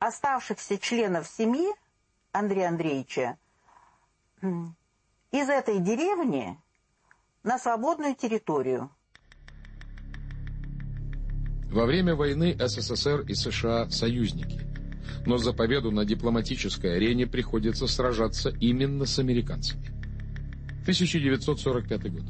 оставшихся 0.00 0.78
членов 0.78 1.28
семьи 1.28 1.68
Андрея 2.32 2.68
Андреевича 2.68 3.38
из 4.42 5.48
этой 5.48 5.78
деревни 5.78 6.60
на 7.44 7.60
свободную 7.60 8.16
территорию. 8.16 8.90
Во 11.70 11.84
время 11.84 12.16
войны 12.16 12.56
СССР 12.58 13.20
и 13.28 13.34
США 13.34 13.88
союзники 13.90 14.67
но 15.26 15.38
за 15.38 15.52
победу 15.52 15.90
на 15.90 16.04
дипломатической 16.04 16.96
арене 16.96 17.26
приходится 17.26 17.86
сражаться 17.86 18.50
именно 18.60 19.04
с 19.06 19.18
американцами. 19.18 19.84
1945 20.82 22.12
год. 22.12 22.24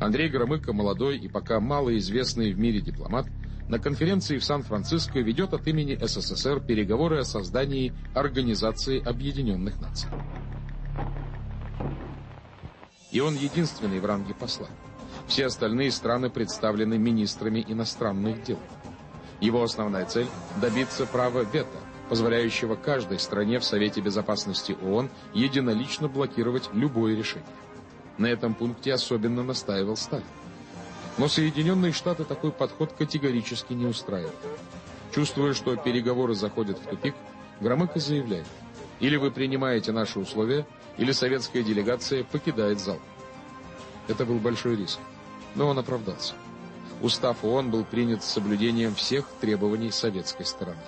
Андрей 0.00 0.28
Громыко, 0.28 0.72
молодой 0.72 1.18
и 1.18 1.28
пока 1.28 1.60
малоизвестный 1.60 2.52
в 2.52 2.58
мире 2.58 2.80
дипломат, 2.80 3.26
на 3.68 3.78
конференции 3.78 4.38
в 4.38 4.44
Сан-Франциско 4.44 5.20
ведет 5.20 5.54
от 5.54 5.66
имени 5.68 5.96
СССР 6.00 6.60
переговоры 6.60 7.18
о 7.18 7.24
создании 7.24 7.92
Организации 8.14 9.00
Объединенных 9.00 9.80
Наций. 9.80 10.10
И 13.12 13.20
он 13.20 13.36
единственный 13.36 14.00
в 14.00 14.04
ранге 14.04 14.34
посла. 14.34 14.66
Все 15.28 15.46
остальные 15.46 15.92
страны 15.92 16.28
представлены 16.28 16.98
министрами 16.98 17.64
иностранных 17.66 18.42
дел. 18.42 18.58
Его 19.40 19.62
основная 19.62 20.06
цель– 20.06 20.26
добиться 20.60 21.06
права 21.06 21.42
вето, 21.42 21.78
позволяющего 22.12 22.74
каждой 22.74 23.18
стране 23.18 23.58
в 23.58 23.64
Совете 23.64 24.02
Безопасности 24.02 24.76
ООН 24.82 25.08
единолично 25.32 26.08
блокировать 26.08 26.68
любое 26.74 27.16
решение. 27.16 27.48
На 28.18 28.26
этом 28.26 28.52
пункте 28.52 28.92
особенно 28.92 29.42
настаивал 29.42 29.96
Сталин. 29.96 30.26
Но 31.16 31.26
Соединенные 31.26 31.92
Штаты 31.92 32.24
такой 32.24 32.52
подход 32.52 32.92
категорически 32.92 33.72
не 33.72 33.86
устраивает. 33.86 34.34
Чувствуя, 35.14 35.54
что 35.54 35.74
переговоры 35.76 36.34
заходят 36.34 36.78
в 36.78 36.86
тупик, 36.86 37.14
Громыко 37.60 37.98
заявляет, 37.98 38.46
или 39.00 39.16
вы 39.16 39.30
принимаете 39.30 39.92
наши 39.92 40.18
условия, 40.18 40.66
или 40.98 41.12
советская 41.12 41.62
делегация 41.62 42.24
покидает 42.24 42.78
зал. 42.78 42.98
Это 44.08 44.26
был 44.26 44.36
большой 44.38 44.76
риск, 44.76 44.98
но 45.54 45.66
он 45.66 45.78
оправдался. 45.78 46.34
Устав 47.00 47.42
ООН 47.42 47.70
был 47.70 47.84
принят 47.84 48.22
с 48.22 48.30
соблюдением 48.30 48.94
всех 48.94 49.24
требований 49.40 49.90
советской 49.90 50.44
стороны. 50.44 50.82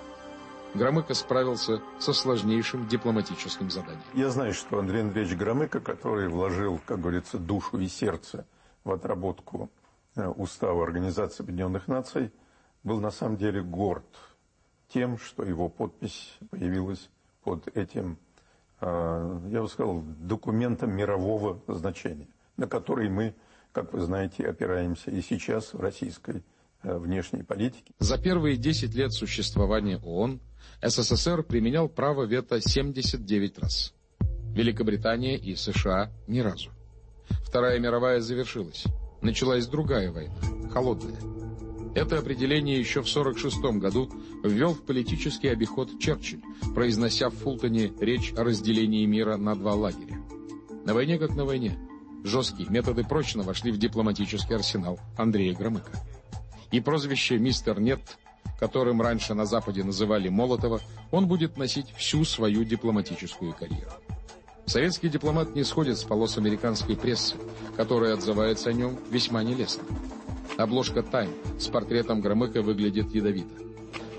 Громыко 0.75 1.15
справился 1.15 1.81
со 2.01 2.13
сложнейшим 2.13 2.89
дипломатическим 2.89 3.71
заданием. 3.71 4.03
Я 4.13 4.29
знаю, 4.31 4.53
что 4.55 4.81
Андрей 4.81 5.03
Андреевич 5.03 5.39
Громыко, 5.39 5.79
который 5.79 6.29
вложил, 6.29 6.81
как 6.85 7.01
говорится, 7.01 7.39
душу 7.39 7.79
и 7.79 7.87
сердце 7.87 8.45
в 8.83 8.91
отработку 8.91 9.71
э, 10.17 10.27
устава 10.27 10.83
Организации 10.83 11.45
Объединенных 11.45 11.87
Наций, 11.87 12.33
был 12.83 13.01
на 13.01 13.13
самом 13.13 13.37
деле 13.37 13.63
горд 13.63 14.05
тем, 14.89 15.17
что 15.17 15.45
его 15.45 15.69
подпись 15.69 16.37
появилась 16.51 17.09
под 17.45 17.69
этим, 17.77 18.19
э, 18.81 19.41
я 19.51 19.63
бы 19.63 19.69
сказал, 19.69 20.03
документом 20.03 20.91
мирового 20.91 21.61
значения, 21.69 22.27
на 22.57 22.67
который 22.67 23.09
мы, 23.09 23.37
как 23.71 23.93
вы 23.93 24.01
знаете, 24.01 24.45
опираемся 24.49 25.13
и 25.13 25.23
сейчас 25.23 25.73
в 25.73 25.81
российской 25.81 26.43
внешней 26.85 27.43
политике. 27.43 27.93
За 27.99 28.19
первые 28.19 28.57
10 28.57 28.95
лет 28.95 29.13
существования 29.13 29.99
ООН 29.99 30.41
СССР 30.83 31.43
применял 31.43 31.89
право 31.89 32.25
вето 32.25 32.61
79 32.61 33.59
раз. 33.59 33.95
Великобритания 34.55 35.37
и 35.37 35.57
США 35.57 36.13
ни 36.27 36.41
разу. 36.41 36.71
Вторая 37.45 37.79
мировая 37.79 38.21
завершилась. 38.21 38.85
Началась 39.23 39.67
другая 39.67 40.13
война, 40.13 40.35
холодная. 40.73 41.17
Это 41.95 42.19
определение 42.19 42.79
еще 42.79 43.03
в 43.03 43.09
1946 43.09 43.81
году 43.81 44.11
ввел 44.43 44.75
в 44.75 44.85
политический 44.85 45.49
обиход 45.49 46.01
Черчилль, 46.01 46.43
произнося 46.75 47.31
в 47.31 47.35
Фултоне 47.35 47.93
речь 48.01 48.33
о 48.37 48.43
разделении 48.43 49.07
мира 49.07 49.37
на 49.37 49.55
два 49.55 49.75
лагеря. 49.75 50.21
На 50.85 50.93
войне 50.93 51.19
как 51.19 51.35
на 51.37 51.45
войне. 51.45 51.79
Жесткие 52.25 52.69
методы 52.69 53.05
прочно 53.05 53.43
вошли 53.43 53.71
в 53.71 53.79
дипломатический 53.79 54.55
арсенал 54.55 54.99
Андрея 55.17 55.55
Громыка. 55.55 55.93
И 56.75 56.81
прозвище 56.81 57.39
«Мистер 57.39 57.79
Нет» 57.81 58.19
которым 58.59 59.03
раньше 59.03 59.35
на 59.35 59.47
Западе 59.47 59.85
называли 59.85 60.29
Молотова, 60.29 60.81
он 61.11 61.27
будет 61.27 61.57
носить 61.57 61.93
всю 61.97 62.25
свою 62.25 62.65
дипломатическую 62.65 63.53
карьеру. 63.53 63.91
Советский 64.67 65.09
дипломат 65.09 65.55
не 65.55 65.65
сходит 65.65 65.99
с 65.99 66.05
полос 66.05 66.39
американской 66.39 66.97
прессы, 66.97 67.37
которая 67.77 68.15
отзывается 68.15 68.71
о 68.71 68.73
нем 68.73 68.99
весьма 69.11 69.43
нелестно. 69.43 69.85
Обложка 70.57 71.03
«Time» 71.03 71.31
с 71.59 71.67
портретом 71.67 72.21
Громыко 72.21 72.63
выглядит 72.63 73.15
ядовито. 73.15 73.55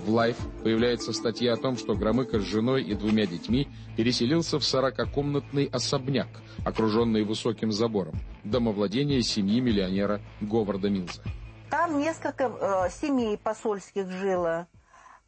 В 0.04 0.10
«Life» 0.10 0.36
появляется 0.62 1.12
статья 1.12 1.54
о 1.54 1.56
том, 1.56 1.76
что 1.76 1.94
Громыко 1.94 2.38
с 2.38 2.44
женой 2.44 2.84
и 2.84 2.94
двумя 2.94 3.26
детьми 3.26 3.68
переселился 3.96 4.58
в 4.58 4.64
сорокакомнатный 4.64 5.64
особняк, 5.64 6.28
окруженный 6.64 7.24
высоким 7.24 7.72
забором, 7.72 8.14
домовладение 8.44 9.22
семьи 9.22 9.60
миллионера 9.60 10.20
Говарда 10.40 10.88
Милза. 10.90 11.22
Там 11.70 11.98
несколько 11.98 12.44
э, 12.44 12.90
семей 12.90 13.36
посольских 13.36 14.08
жило. 14.08 14.66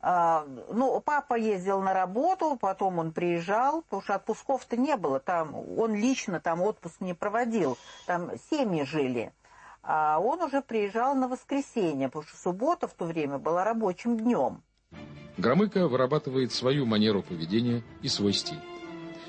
А, 0.01 0.47
ну, 0.73 1.01
папа 1.01 1.35
ездил 1.35 1.81
на 1.81 1.93
работу, 1.93 2.57
потом 2.61 2.99
он 2.99 3.13
приезжал, 3.13 3.83
потому 3.83 4.03
что 4.03 4.15
отпусков-то 4.15 4.77
не 4.77 4.97
было. 4.97 5.19
Там 5.19 5.55
он 5.55 5.95
лично 5.95 6.41
там 6.41 6.63
отпуск 6.63 7.01
не 7.01 7.15
проводил. 7.15 7.77
Там 8.07 8.31
семьи 8.51 8.85
жили. 8.85 9.33
А 9.83 10.19
он 10.21 10.43
уже 10.43 10.63
приезжал 10.63 11.15
на 11.15 11.29
воскресенье, 11.29 12.09
потому 12.09 12.25
что 12.25 12.37
суббота 12.37 12.87
в 12.87 12.95
то 12.95 13.07
время 13.07 13.39
была 13.39 13.65
рабочим 13.65 14.17
днем. 14.17 14.63
Громыко 15.37 15.89
вырабатывает 15.89 16.53
свою 16.53 16.85
манеру 16.85 17.23
поведения 17.23 17.83
и 18.03 18.09
свой 18.09 18.33
стиль. 18.33 18.61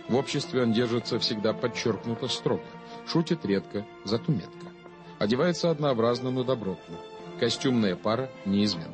В 0.08 0.16
обществе 0.16 0.64
он 0.64 0.74
держится 0.74 1.20
всегда 1.20 1.54
подчеркнуто 1.54 2.28
строго, 2.28 2.64
шутит 3.06 3.46
редко, 3.46 3.86
зато 4.06 4.32
метко. 4.32 4.68
Одевается 5.20 5.70
однообразно, 5.70 6.32
но 6.32 6.46
добротно. 6.46 6.96
Костюмная 7.40 7.98
пара 7.98 8.30
неизменна. 8.46 8.94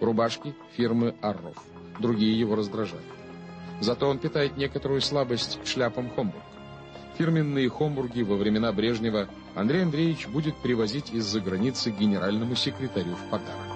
Рубашки 0.00 0.54
фирмы 0.76 1.14
Арров. 1.22 1.56
Другие 1.98 2.38
его 2.38 2.54
раздражают. 2.54 3.04
Зато 3.80 4.08
он 4.08 4.18
питает 4.18 4.56
некоторую 4.56 5.00
слабость 5.00 5.58
к 5.62 5.66
шляпам 5.66 6.10
Хомбург. 6.10 6.44
Фирменные 7.16 7.68
Хомбурги 7.68 8.22
во 8.22 8.36
времена 8.36 8.72
Брежнева 8.72 9.28
Андрей 9.54 9.82
Андреевич 9.82 10.28
будет 10.28 10.56
привозить 10.58 11.12
из-за 11.12 11.40
границы 11.40 11.90
генеральному 11.90 12.54
секретарю 12.54 13.14
в 13.14 13.30
подарок. 13.30 13.72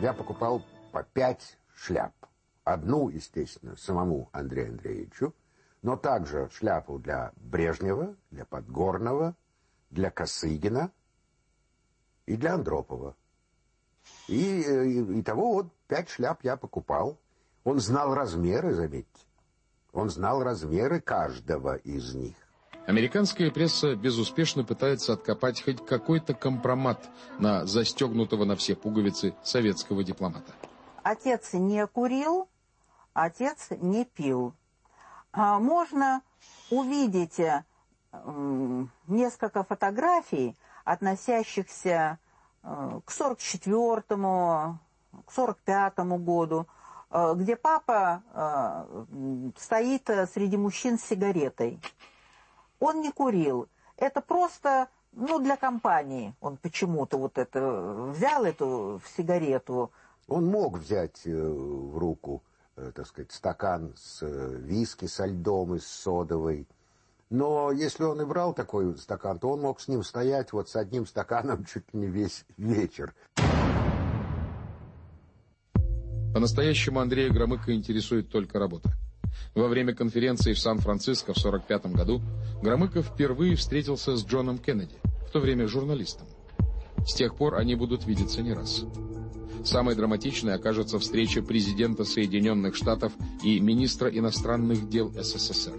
Я 0.00 0.12
покупал 0.12 0.62
по 0.92 1.02
пять 1.02 1.58
шляп. 1.74 2.12
Одну, 2.64 3.08
естественно, 3.08 3.76
самому 3.76 4.28
Андрею 4.32 4.72
Андреевичу, 4.72 5.34
но 5.82 5.96
также 5.96 6.48
шляпу 6.52 6.98
для 6.98 7.32
Брежнева, 7.36 8.16
для 8.30 8.44
Подгорного, 8.44 9.34
для 9.90 10.10
Косыгина 10.10 10.90
и 12.26 12.36
для 12.36 12.54
Андропова. 12.54 13.16
И, 14.26 14.62
э, 14.62 14.86
и, 14.86 15.18
и 15.18 15.22
того 15.22 15.54
вот 15.54 15.72
пять 15.86 16.08
шляп 16.08 16.44
я 16.44 16.56
покупал. 16.56 17.18
Он 17.64 17.78
знал 17.80 18.14
размеры, 18.14 18.74
заметьте. 18.74 19.26
Он 19.92 20.10
знал 20.10 20.42
размеры 20.42 21.00
каждого 21.00 21.76
из 21.76 22.14
них. 22.14 22.36
Американская 22.86 23.50
пресса 23.50 23.94
безуспешно 23.96 24.64
пытается 24.64 25.12
откопать 25.12 25.62
хоть 25.62 25.84
какой-то 25.84 26.32
компромат 26.32 27.06
на 27.38 27.66
застегнутого 27.66 28.46
на 28.46 28.56
все 28.56 28.74
пуговицы 28.74 29.34
советского 29.42 30.02
дипломата. 30.02 30.52
Отец 31.02 31.52
не 31.52 31.86
курил, 31.86 32.48
отец 33.12 33.68
не 33.70 34.06
пил. 34.06 34.54
А, 35.32 35.58
можно 35.58 36.22
увидеть 36.70 37.38
э, 37.38 37.62
несколько 39.06 39.62
фотографий, 39.62 40.56
относящихся 40.84 42.18
э, 42.62 43.00
к 43.04 43.10
44-му, 43.10 44.78
к 45.26 45.38
45-му 45.38 46.18
году, 46.18 46.66
э, 47.10 47.34
где 47.36 47.56
папа 47.56 48.22
стоит 49.56 50.10
среди 50.32 50.56
мужчин 50.56 50.98
с 50.98 51.04
сигаретой. 51.04 51.80
Он 52.80 53.00
не 53.00 53.10
курил. 53.10 53.68
Это 53.96 54.20
просто, 54.20 54.88
ну, 55.12 55.40
для 55.40 55.56
компании. 55.56 56.34
Он 56.40 56.56
почему-то 56.56 57.18
вот 57.18 57.36
это 57.36 57.60
взял 58.12 58.44
эту 58.44 59.00
сигарету. 59.16 59.90
Он 60.26 60.46
мог 60.46 60.78
взять 60.78 61.24
в 61.24 61.98
руку 61.98 62.42
так 62.94 63.06
сказать, 63.06 63.32
стакан 63.32 63.92
с 63.96 64.22
э, 64.22 64.58
виски 64.60 65.06
со 65.06 65.26
льдом 65.26 65.74
и 65.74 65.78
с 65.78 65.86
содовой. 65.86 66.66
Но 67.30 67.72
если 67.72 68.04
он 68.04 68.20
и 68.22 68.24
брал 68.24 68.54
такой 68.54 68.96
стакан, 68.96 69.38
то 69.38 69.50
он 69.50 69.60
мог 69.60 69.80
с 69.80 69.88
ним 69.88 70.02
стоять 70.02 70.52
вот 70.52 70.68
с 70.68 70.76
одним 70.76 71.06
стаканом 71.06 71.64
чуть 71.72 71.92
не 71.92 72.06
весь 72.06 72.44
вечер. 72.56 73.14
По-настоящему 76.32 77.00
Андрея 77.00 77.30
Громыка 77.30 77.74
интересует 77.74 78.30
только 78.30 78.58
работа. 78.58 78.92
Во 79.54 79.68
время 79.68 79.94
конференции 79.94 80.52
в 80.52 80.58
Сан-Франциско 80.58 81.32
в 81.32 81.38
1945 81.38 81.92
году 81.94 82.22
Громыко 82.62 83.02
впервые 83.02 83.56
встретился 83.56 84.16
с 84.16 84.24
Джоном 84.24 84.58
Кеннеди, 84.58 84.96
в 85.26 85.30
то 85.30 85.40
время 85.40 85.66
журналистом. 85.66 86.26
С 87.06 87.14
тех 87.14 87.36
пор 87.36 87.56
они 87.56 87.74
будут 87.74 88.06
видеться 88.06 88.42
не 88.42 88.52
раз. 88.52 88.84
Самой 89.64 89.94
драматичной 89.94 90.54
окажется 90.54 90.98
встреча 90.98 91.42
президента 91.42 92.04
Соединенных 92.04 92.74
Штатов 92.74 93.12
и 93.42 93.60
министра 93.60 94.08
иностранных 94.08 94.88
дел 94.88 95.12
СССР. 95.12 95.74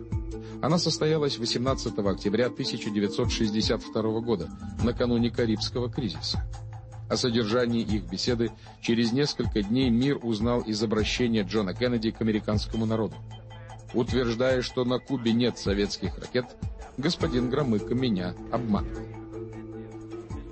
Она 0.62 0.78
состоялась 0.78 1.38
18 1.38 1.98
октября 2.00 2.48
1962 2.48 4.20
года, 4.20 4.50
накануне 4.84 5.32
Карибского 5.32 5.90
кризиса. 5.90 6.44
О 7.10 7.16
содержании 7.16 7.82
их 7.82 8.04
беседы 8.04 8.52
через 8.82 9.12
несколько 9.12 9.64
дней 9.64 9.90
мир 9.90 10.20
узнал 10.22 10.62
из 10.62 10.84
обращения 10.84 11.44
Джона 11.44 11.74
Кеннеди 11.74 12.12
к 12.12 12.22
американскому 12.22 12.86
народу. 12.86 13.16
Утверждая, 13.94 14.62
что 14.62 14.86
на 14.86 15.00
Кубе 15.00 15.34
нет 15.34 15.58
советских 15.58 16.20
ракет, 16.20 16.46
господин 16.98 17.50
Громыко 17.50 17.96
меня 17.96 18.36
обманывал. 18.52 19.02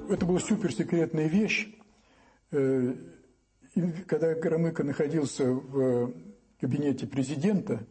Это 0.09 0.25
была 0.25 0.39
суперсекретная 0.39 1.27
вещь. 1.27 1.67
Э, 3.77 3.91
когда 4.07 4.33
Громыко 4.33 4.83
находился 4.83 5.51
в 5.51 6.13
кабинете 6.59 7.07
президента, 7.07 7.85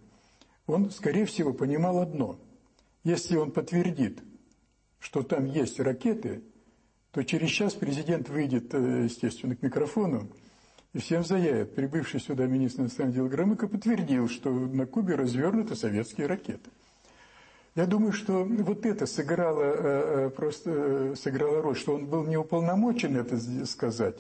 он, 0.67 0.91
скорее 0.91 1.27
всего, 1.27 1.53
понимал 1.53 2.01
одно. 2.01 2.39
Если 3.05 3.37
он 3.37 3.53
подтвердит, 3.53 4.21
что 4.99 5.23
там 5.23 5.45
есть 5.45 5.79
ракеты, 5.79 6.43
то 7.13 7.23
через 7.23 7.51
час 7.51 7.75
президент 7.75 8.29
выйдет, 8.29 8.75
э, 8.75 9.05
естественно, 9.05 9.55
к 9.55 9.63
микрофону 9.63 10.29
и 10.93 10.99
всем 10.99 11.25
заявит, 11.25 11.75
прибывший 11.75 12.21
сюда 12.21 12.47
министр 12.47 12.83
иностранных 12.83 13.15
дел 13.15 13.29
Громыко 13.29 13.69
подтвердил, 13.69 14.29
что 14.29 14.51
на 14.51 14.87
Кубе 14.87 15.15
развернуты 15.15 15.77
советские 15.77 16.27
ракеты. 16.27 16.71
Я 17.77 17.87
думаю, 17.87 18.13
что 18.13 18.43
вот 18.43 18.87
это 18.87 19.07
сыграло, 19.07 19.63
э, 19.63 19.73
э, 20.27 20.31
просто 20.31 21.15
сыграло 21.15 21.63
роль, 21.63 21.77
что 21.77 21.95
он 21.95 22.07
был 22.07 22.25
не 22.25 22.37
уполномочен 22.37 23.17
это 23.17 23.39
сказать, 23.67 24.17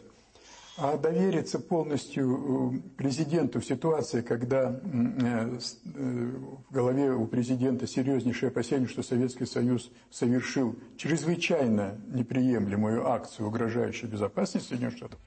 а 0.79 0.97
довериться 0.99 1.59
полностью 1.59 2.75
э, 2.75 2.97
президенту 2.97 3.61
в 3.61 3.65
ситуации, 3.65 4.21
когда 4.21 4.79
э, 4.83 5.59
э, 5.95 6.31
в 6.69 6.73
голове 6.73 7.13
у 7.13 7.27
президента 7.27 7.87
серьезнейшее 7.87 8.49
опасение, 8.49 8.87
что 8.87 9.03
Советский 9.03 9.47
Союз 9.47 9.91
совершил 10.11 10.77
чрезвычайно 10.99 11.99
неприемлемую 12.09 13.09
акцию, 13.09 13.49
угрожающую 13.49 14.11
безопасности 14.11 14.69
Соединенных 14.69 14.99
Штатов, 14.99 15.19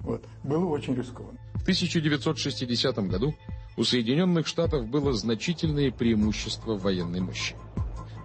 вот, 0.00 0.24
было 0.44 0.66
очень 0.66 0.94
рискованно. 0.94 1.38
В 1.54 1.62
1960 1.62 2.98
году 3.08 3.34
у 3.76 3.84
Соединенных 3.84 4.46
Штатов 4.46 4.88
было 4.88 5.12
значительное 5.14 5.90
преимущество 5.90 6.76
военной 6.76 7.20
мощи. 7.20 7.54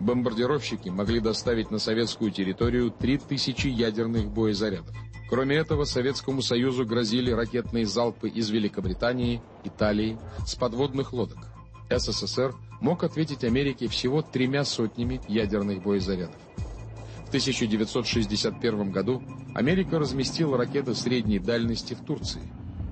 Бомбардировщики 0.01 0.89
могли 0.89 1.21
доставить 1.21 1.71
на 1.71 1.79
советскую 1.79 2.31
территорию 2.31 2.91
3000 2.91 3.67
ядерных 3.67 4.29
боезарядов. 4.29 4.93
Кроме 5.29 5.55
этого, 5.55 5.85
Советскому 5.85 6.41
Союзу 6.41 6.85
грозили 6.85 7.31
ракетные 7.31 7.85
залпы 7.85 8.29
из 8.29 8.49
Великобритании, 8.49 9.41
Италии, 9.63 10.17
с 10.45 10.55
подводных 10.55 11.13
лодок. 11.13 11.39
СССР 11.89 12.53
мог 12.81 13.03
ответить 13.03 13.43
Америке 13.43 13.87
всего 13.87 14.21
тремя 14.21 14.63
сотнями 14.65 15.21
ядерных 15.27 15.81
боезарядов. 15.83 16.35
В 17.25 17.27
1961 17.29 18.91
году 18.91 19.23
Америка 19.55 19.97
разместила 19.97 20.57
ракеты 20.57 20.93
средней 20.93 21.39
дальности 21.39 21.93
в 21.93 22.05
Турции. 22.05 22.41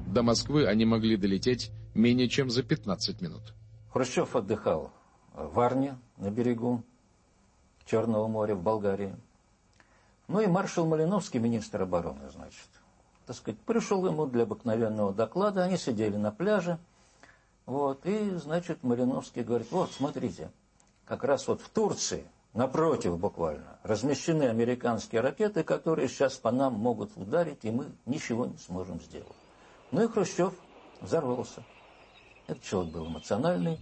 До 0.08 0.24
Москвы 0.24 0.66
они 0.66 0.86
могли 0.86 1.18
долететь 1.18 1.72
менее 1.94 2.28
чем 2.28 2.50
за 2.50 2.64
15 2.64 3.22
минут. 3.22 3.54
Хрущев 3.90 4.36
отдыхал 4.36 4.92
в 5.34 5.54
Варне 5.54 5.98
на 6.18 6.32
берегу 6.32 6.84
Черного 7.86 8.28
моря 8.28 8.56
в 8.56 8.64
Болгарии. 8.64 9.16
Ну 10.28 10.40
и 10.40 10.48
маршал 10.48 10.86
Малиновский, 10.86 11.40
министр 11.40 11.84
обороны, 11.84 12.30
значит, 12.30 12.70
так 13.26 13.36
сказать, 13.36 13.60
пришел 13.62 14.06
ему 14.06 14.26
для 14.26 14.44
обыкновенного 14.44 15.14
доклада, 15.14 15.64
они 15.64 15.78
сидели 15.78 16.16
на 16.16 16.32
пляже, 16.32 16.80
вот, 17.66 18.06
и, 18.06 18.32
значит, 18.36 18.84
Малиновский 18.84 19.44
говорит, 19.44 19.72
вот, 19.72 19.92
смотрите, 19.92 20.52
как 21.06 21.24
раз 21.24 21.48
вот 21.48 21.62
в 21.62 21.70
Турции, 21.70 22.26
напротив 22.54 23.18
буквально, 23.18 23.80
размещены 23.84 24.44
американские 24.44 25.22
ракеты, 25.22 25.64
которые 25.64 26.08
сейчас 26.08 26.36
по 26.36 26.52
нам 26.52 26.74
могут 26.74 27.16
ударить, 27.16 27.64
и 27.64 27.72
мы 27.72 27.88
ничего 28.06 28.46
не 28.46 28.58
сможем 28.58 29.00
сделать. 29.02 29.28
Ну 29.92 30.04
и 30.04 30.08
Хрущев 30.08 30.54
взорвался. 31.02 31.64
Этот 32.48 32.64
человек 32.64 32.94
был 32.94 33.08
эмоциональный 33.08 33.80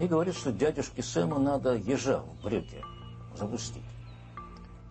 и 0.00 0.06
говорит, 0.06 0.34
что 0.34 0.52
дядюшке 0.52 1.02
Сэму 1.02 1.38
надо 1.38 1.74
ежа 1.74 2.20
в 2.20 2.44
брюки 2.44 2.82
запустить. 3.34 3.82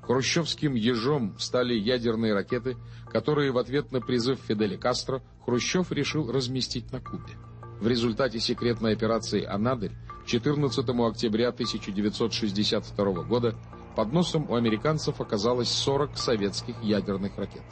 Хрущевским 0.07 0.75
ежом 0.75 1.37
стали 1.39 1.73
ядерные 1.73 2.33
ракеты, 2.33 2.77
которые 3.11 3.51
в 3.51 3.57
ответ 3.57 3.91
на 3.91 4.01
призыв 4.01 4.39
Фиделя 4.39 4.77
Кастро 4.77 5.23
Хрущев 5.45 5.91
решил 5.91 6.31
разместить 6.31 6.91
на 6.91 7.01
Кубе. 7.01 7.33
В 7.79 7.87
результате 7.87 8.39
секретной 8.39 8.93
операции 8.93 9.43
«Анадырь» 9.43 9.93
14 10.27 10.87
октября 10.89 11.49
1962 11.49 13.23
года 13.23 13.55
под 13.95 14.13
носом 14.13 14.49
у 14.49 14.55
американцев 14.55 15.19
оказалось 15.21 15.69
40 15.69 16.17
советских 16.17 16.75
ядерных 16.83 17.37
ракет. 17.37 17.63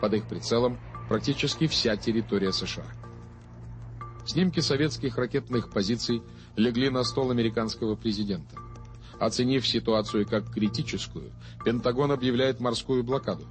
Под 0.00 0.14
их 0.14 0.26
прицелом 0.28 0.78
практически 1.08 1.66
вся 1.66 1.96
территория 1.96 2.52
США. 2.52 2.86
Снимки 4.24 4.60
советских 4.60 5.18
ракетных 5.18 5.70
позиций 5.70 6.22
легли 6.56 6.90
на 6.90 7.04
стол 7.04 7.30
американского 7.30 7.96
президента. 7.96 8.56
Оценив 9.18 9.66
ситуацию 9.66 10.26
как 10.26 10.52
критическую, 10.52 11.32
Пентагон 11.64 12.12
объявляет 12.12 12.60
морскую 12.60 13.02
блокаду. 13.02 13.44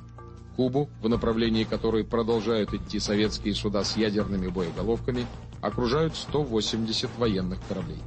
Кубу, 0.55 0.89
в 1.01 1.09
направлении 1.09 1.63
которой 1.63 2.03
продолжают 2.03 2.73
идти 2.73 2.99
советские 2.99 3.55
суда 3.55 3.83
с 3.83 3.97
ядерными 3.97 4.47
боеголовками, 4.47 5.25
окружают 5.61 6.15
180 6.15 7.09
военных 7.17 7.59
кораблей. 7.67 7.99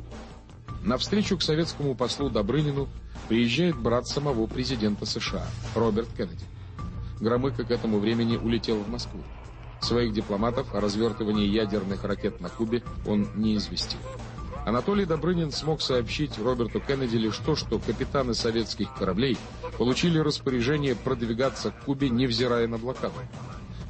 На 0.82 0.96
встречу 0.96 1.36
к 1.36 1.42
советскому 1.42 1.94
послу 1.94 2.30
Добрынину 2.30 2.88
приезжает 3.28 3.76
брат 3.76 4.06
самого 4.06 4.46
президента 4.46 5.04
США, 5.04 5.46
Роберт 5.74 6.08
Кеннеди. 6.16 6.44
Громыко 7.20 7.64
к 7.64 7.70
этому 7.70 7.98
времени 7.98 8.36
улетел 8.36 8.76
в 8.78 8.88
Москву. 8.88 9.20
Своих 9.80 10.12
дипломатов 10.12 10.74
о 10.74 10.80
развертывании 10.80 11.46
ядерных 11.46 12.04
ракет 12.04 12.40
на 12.40 12.48
Кубе 12.48 12.82
он 13.06 13.28
не 13.34 13.56
известил. 13.56 13.98
Анатолий 14.68 15.06
Добрынин 15.06 15.50
смог 15.50 15.80
сообщить 15.80 16.38
Роберту 16.38 16.78
Кеннеди 16.78 17.16
лишь 17.16 17.38
то, 17.38 17.56
что 17.56 17.78
капитаны 17.78 18.34
советских 18.34 18.92
кораблей 18.92 19.38
получили 19.78 20.18
распоряжение 20.18 20.94
продвигаться 20.94 21.70
к 21.70 21.84
Кубе, 21.86 22.10
невзирая 22.10 22.68
на 22.68 22.76
блокаду. 22.76 23.14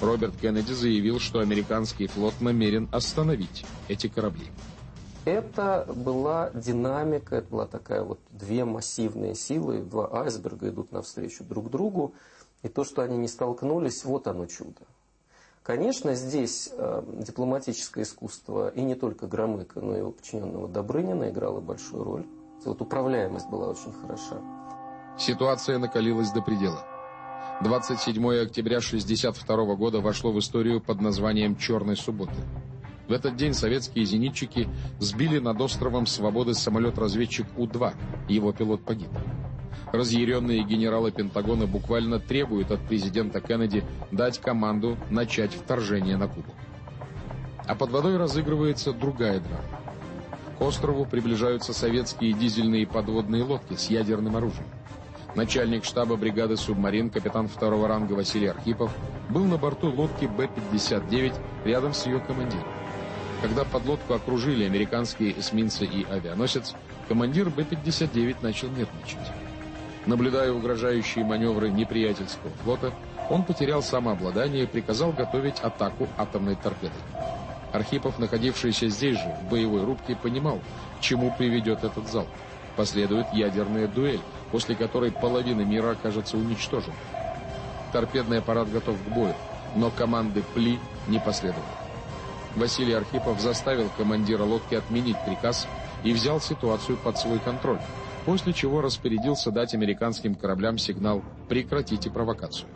Роберт 0.01 0.37
Кеннеди 0.37 0.71
заявил, 0.71 1.19
что 1.19 1.41
американский 1.41 2.07
флот 2.07 2.35
намерен 2.41 2.89
остановить 2.93 3.67
эти 3.89 4.07
корабли. 4.07 4.47
Это 5.25 5.85
была 5.93 6.51
динамика, 6.55 7.35
это 7.35 7.49
была 7.49 7.67
такая 7.67 8.05
вот 8.05 8.21
две 8.31 8.65
массивные 8.65 9.35
силы, 9.35 9.81
два 9.81 10.23
айсберга 10.23 10.69
идут 10.69 10.93
навстречу 10.93 11.43
друг 11.43 11.71
другу, 11.71 12.15
и 12.63 12.69
то, 12.69 12.85
что 12.85 13.03
они 13.03 13.17
не 13.17 13.27
столкнулись, 13.27 14.05
вот 14.05 14.29
оно 14.29 14.47
чудо. 14.47 14.83
Конечно, 15.69 16.15
здесь 16.15 16.71
э, 16.73 17.03
дипломатическое 17.19 18.03
искусство, 18.05 18.71
и 18.71 18.81
не 18.81 18.95
только 18.95 19.27
Громыка, 19.27 19.83
но 19.83 19.95
и 19.95 19.99
его 19.99 20.13
подчиненного 20.13 20.67
Добрынина 20.67 21.29
играло 21.29 21.61
большую 21.61 22.05
роль. 22.05 22.27
Вот 22.65 22.81
управляемость 22.81 23.51
была 23.51 23.69
очень 23.69 23.93
хороша. 23.93 24.41
Ситуация 25.19 25.77
накалилась 25.77 26.31
до 26.31 26.41
предела. 26.41 26.83
27 27.61 28.15
октября 28.45 28.79
1962 28.79 29.75
года 29.75 30.01
вошло 30.01 30.33
в 30.33 30.39
историю 30.39 30.81
под 30.81 31.03
названием 31.03 31.55
«Черной 31.55 31.99
субботы». 31.99 32.41
В 33.07 33.13
этот 33.13 33.37
день 33.37 33.53
советские 33.53 34.07
зенитчики 34.07 34.71
сбили 35.01 35.39
над 35.39 35.61
островом 35.61 36.07
Свободы 36.07 36.55
самолет-разведчик 36.55 37.47
У-2. 37.59 37.93
Его 38.31 38.55
пилот 38.55 38.87
погиб. 38.87 39.11
Разъяренные 39.93 40.63
генералы 40.63 41.11
Пентагона 41.11 41.67
буквально 41.67 42.19
требуют 42.19 42.71
от 42.71 42.81
президента 42.81 43.41
Кеннеди 43.41 43.85
дать 44.11 44.39
команду 44.39 44.99
начать 45.11 45.53
вторжение 45.55 46.17
на 46.17 46.29
Кубу. 46.29 46.53
А 47.67 47.75
под 47.75 47.91
водой 47.91 48.17
разыгрывается 48.17 48.93
другая 48.93 49.41
драма. 49.41 49.65
К 50.59 50.63
острову 50.63 51.05
приближаются 51.05 51.73
советские 51.73 52.33
дизельные 52.33 52.87
подводные 52.87 53.45
лодки 53.45 53.75
с 53.75 53.91
ядерным 53.91 54.37
оружием. 54.37 54.67
Начальник 55.35 55.85
штаба 55.85 56.17
бригады 56.17 56.57
«Субмарин» 56.57 57.11
капитан 57.11 57.47
второго 57.49 57.87
ранга 57.87 58.15
Василий 58.15 58.49
Архипов 58.49 58.91
был 59.29 59.45
на 59.45 59.57
борту 59.57 59.91
лодки 59.91 60.25
Б-59 60.25 61.35
рядом 61.65 61.95
с 61.95 62.07
ее 62.07 62.19
командиром. 62.19 62.67
Когда 63.41 63.65
подлодку 63.65 64.15
окружили 64.15 64.65
американские 64.65 65.39
эсминцы 65.39 65.85
и 65.85 66.05
авианосец, 66.11 66.75
командир 67.07 67.51
Б-59 67.51 68.39
начал 68.43 68.69
нервничать. 68.69 69.19
Наблюдая 70.09 70.51
угрожающие 70.51 71.23
маневры 71.23 71.69
неприятельского 71.69 72.51
флота, 72.65 72.95
он 73.29 73.43
потерял 73.43 73.83
самообладание 73.83 74.63
и 74.63 74.67
приказал 74.67 75.13
готовить 75.13 75.61
атаку 75.61 76.09
атомной 76.17 76.57
торпедой. 76.57 77.03
Архипов, 77.75 78.19
находившийся 78.19 78.89
здесь 78.89 79.19
же, 79.19 79.37
в 79.43 79.51
боевой 79.51 79.85
рубке, 79.85 80.17
понимал, 80.17 80.63
к 80.97 81.03
чему 81.03 81.31
приведет 81.37 81.85
этот 81.85 82.09
залп. 82.09 82.31
Последует 82.75 83.27
ядерная 83.35 83.87
дуэль, 83.87 84.23
после 84.51 84.75
которой 84.75 85.13
половина 85.13 85.61
мира 85.61 85.91
окажется 85.91 86.39
уничтожена. 86.39 86.97
Торпедный 87.93 88.39
аппарат 88.39 88.73
готов 88.73 88.97
к 88.97 89.09
бою, 89.09 89.35
но 89.77 89.91
команды 89.91 90.43
«Пли» 90.55 90.79
не 91.07 91.19
последовало. 91.19 91.67
Василий 92.57 92.95
Архипов 92.95 93.41
заставил 93.41 93.91
командира 93.99 94.45
лодки 94.45 94.75
отменить 94.75 95.19
приказ 95.27 95.69
и 96.03 96.15
взял 96.15 96.41
ситуацию 96.41 96.97
под 96.97 97.19
свой 97.19 97.41
контроль, 97.41 97.81
после 98.29 98.53
чего 98.53 98.83
распорядился 98.83 99.51
дать 99.51 99.73
американским 99.73 100.35
кораблям 100.35 100.77
сигнал 100.77 101.25
«прекратите 101.49 102.11
провокацию». 102.11 102.69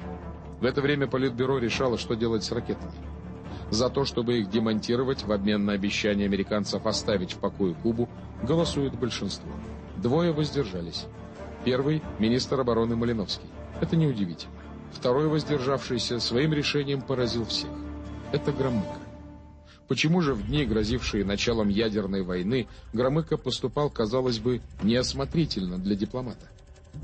В 0.63 0.65
это 0.65 0.81
время 0.81 1.07
Политбюро 1.07 1.59
решало, 1.59 1.99
что 1.99 2.15
делать 2.15 2.43
с 2.43 2.53
ракетами. 2.53 2.91
За 3.69 3.91
то, 3.91 4.07
чтобы 4.07 4.39
их 4.39 4.49
демонтировать 4.49 5.25
в 5.25 5.31
обмен 5.31 5.67
на 5.67 5.75
обещание 5.75 6.25
американцев 6.25 6.87
оставить 6.87 7.35
в 7.35 7.37
покое 7.37 7.75
Кубу, 7.75 8.09
голосует 8.43 8.99
большинство. 8.99 9.53
Двое 9.99 10.33
воздержались. 10.33 11.05
Первый– 11.67 12.03
министр 12.19 12.59
обороны 12.59 12.97
Малиновский. 12.97 13.51
Это 13.83 13.95
неудивительно. 13.95 14.55
Второй 14.91 15.29
воздержавшийся 15.29 16.19
своим 16.19 16.55
решением 16.55 17.03
поразил 17.03 17.45
всех. 17.45 17.69
Это 18.33 18.53
Громыко. 18.53 19.02
Почему 19.89 20.21
же 20.21 20.35
в 20.35 20.47
дни, 20.47 20.65
грозившие 20.65 21.25
началом 21.25 21.69
ядерной 21.69 22.23
войны, 22.23 22.67
Громыко 22.93 23.37
поступал, 23.37 23.91
казалось 23.91 24.39
бы, 24.39 24.61
неосмотрительно 24.83 25.79
для 25.79 25.97
дипломата? 25.97 26.49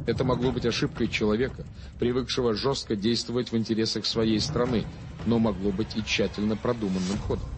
Это 0.07 0.25
могло 0.25 0.53
быть 0.53 0.67
ошибкой 0.67 1.09
человека, 1.09 1.65
привыкшего 1.99 2.55
жестко 2.55 2.97
действовать 2.97 3.53
в 3.53 3.57
интересах 3.57 4.07
своей 4.07 4.41
страны, 4.41 4.85
но 5.27 5.39
могло 5.39 5.71
быть 5.71 5.97
и 5.97 6.05
тщательно 6.05 6.57
продуманным 6.57 7.19
ходом. 7.27 7.49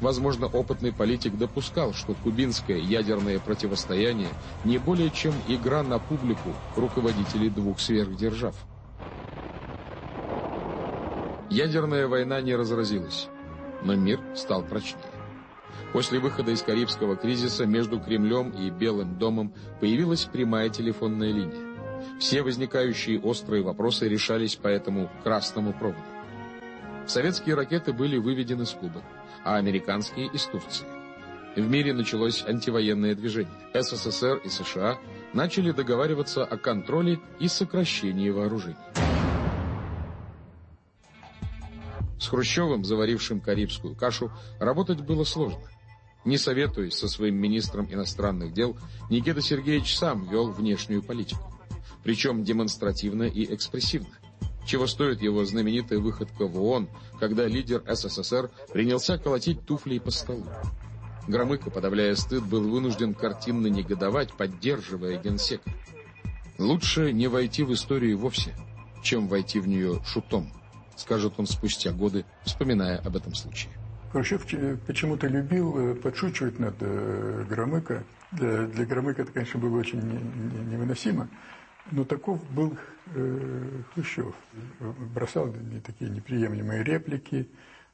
Возможно, 0.00 0.46
опытный 0.46 0.92
политик 0.92 1.36
допускал, 1.36 1.92
что 1.92 2.14
кубинское 2.14 2.78
ядерное 2.78 3.40
противостояние 3.40 4.28
не 4.64 4.78
более 4.78 5.10
чем 5.10 5.34
игра 5.48 5.82
на 5.82 5.98
публику 5.98 6.54
руководителей 6.76 7.50
двух 7.50 7.80
сверхдержав. 7.80 8.54
Ядерная 11.50 12.06
война 12.06 12.40
не 12.42 12.54
разразилась, 12.54 13.28
но 13.82 13.94
мир 13.94 14.20
стал 14.34 14.62
прочнее. 14.62 15.04
После 15.92 16.18
выхода 16.18 16.50
из 16.50 16.62
Карибского 16.62 17.16
кризиса 17.16 17.64
между 17.64 17.98
Кремлем 17.98 18.50
и 18.50 18.70
Белым 18.70 19.18
домом 19.18 19.54
появилась 19.80 20.24
прямая 20.24 20.68
телефонная 20.68 21.32
линия. 21.32 21.68
Все 22.18 22.42
возникающие 22.42 23.20
острые 23.20 23.62
вопросы 23.62 24.08
решались 24.08 24.56
по 24.56 24.68
этому 24.68 25.10
красному 25.22 25.72
проводу. 25.72 26.02
Советские 27.06 27.54
ракеты 27.54 27.92
были 27.92 28.18
выведены 28.18 28.66
с 28.66 28.72
Кубы, 28.72 29.02
а 29.44 29.56
американские– 29.56 30.26
из 30.32 30.44
Турции. 30.44 30.86
В 31.56 31.68
мире 31.68 31.94
началось 31.94 32.44
антивоенное 32.46 33.14
движение. 33.14 33.52
СССР 33.74 34.42
и 34.44 34.48
США 34.48 34.98
начали 35.32 35.72
договариваться 35.72 36.44
о 36.44 36.56
контроле 36.56 37.18
и 37.40 37.48
сокращении 37.48 38.30
вооружений. 38.30 38.76
С 42.18 42.28
Хрущевым, 42.28 42.84
заварившим 42.84 43.40
карибскую 43.40 43.94
кашу, 43.94 44.32
работать 44.58 45.00
было 45.00 45.24
сложно. 45.24 45.60
Не 46.24 46.36
советуясь 46.36 46.94
со 46.94 47.08
своим 47.08 47.36
министром 47.36 47.86
иностранных 47.90 48.52
дел, 48.52 48.76
Никита 49.08 49.40
Сергеевич 49.40 49.96
сам 49.96 50.28
вел 50.28 50.50
внешнюю 50.50 51.02
политику. 51.02 51.52
Причем 52.02 52.44
демонстративно 52.44 53.22
и 53.22 53.54
экспрессивно. 53.54 54.10
Чего 54.66 54.86
стоит 54.86 55.22
его 55.22 55.44
знаменитая 55.44 55.98
выходка 55.98 56.46
в 56.46 56.62
ООН, 56.62 56.88
когда 57.18 57.46
лидер 57.46 57.82
СССР 57.86 58.50
принялся 58.72 59.16
колотить 59.16 59.64
туфлей 59.64 60.00
по 60.00 60.10
столу. 60.10 60.44
Громыко, 61.26 61.70
подавляя 61.70 62.14
стыд, 62.16 62.44
был 62.44 62.68
вынужден 62.68 63.14
картинно 63.14 63.68
негодовать, 63.68 64.32
поддерживая 64.34 65.18
генсека. 65.22 65.70
Лучше 66.58 67.12
не 67.12 67.28
войти 67.28 67.62
в 67.62 67.72
историю 67.72 68.18
вовсе, 68.18 68.54
чем 69.02 69.28
войти 69.28 69.60
в 69.60 69.68
нее 69.68 70.02
шутом, 70.04 70.52
скажет 71.00 71.34
он 71.38 71.46
спустя 71.46 71.92
годы, 71.92 72.24
вспоминая 72.44 72.98
об 72.98 73.16
этом 73.16 73.34
случае. 73.34 73.72
Хрущев 74.12 74.46
почему-то 74.86 75.26
любил 75.26 75.76
э, 75.76 75.94
подшучивать 75.94 76.58
над 76.58 76.76
э, 76.80 77.44
Громыко. 77.48 78.04
Для, 78.32 78.66
для 78.66 78.86
Громыка 78.86 79.22
это, 79.22 79.32
конечно, 79.32 79.60
было 79.60 79.78
очень 79.78 80.00
невыносимо. 80.70 81.28
Но 81.90 82.04
таков 82.04 82.40
был 82.50 82.76
э, 83.14 83.82
Хрущев. 83.92 84.34
Бросал 85.14 85.54
такие 85.84 86.10
неприемлемые 86.10 86.82
реплики 86.84 87.48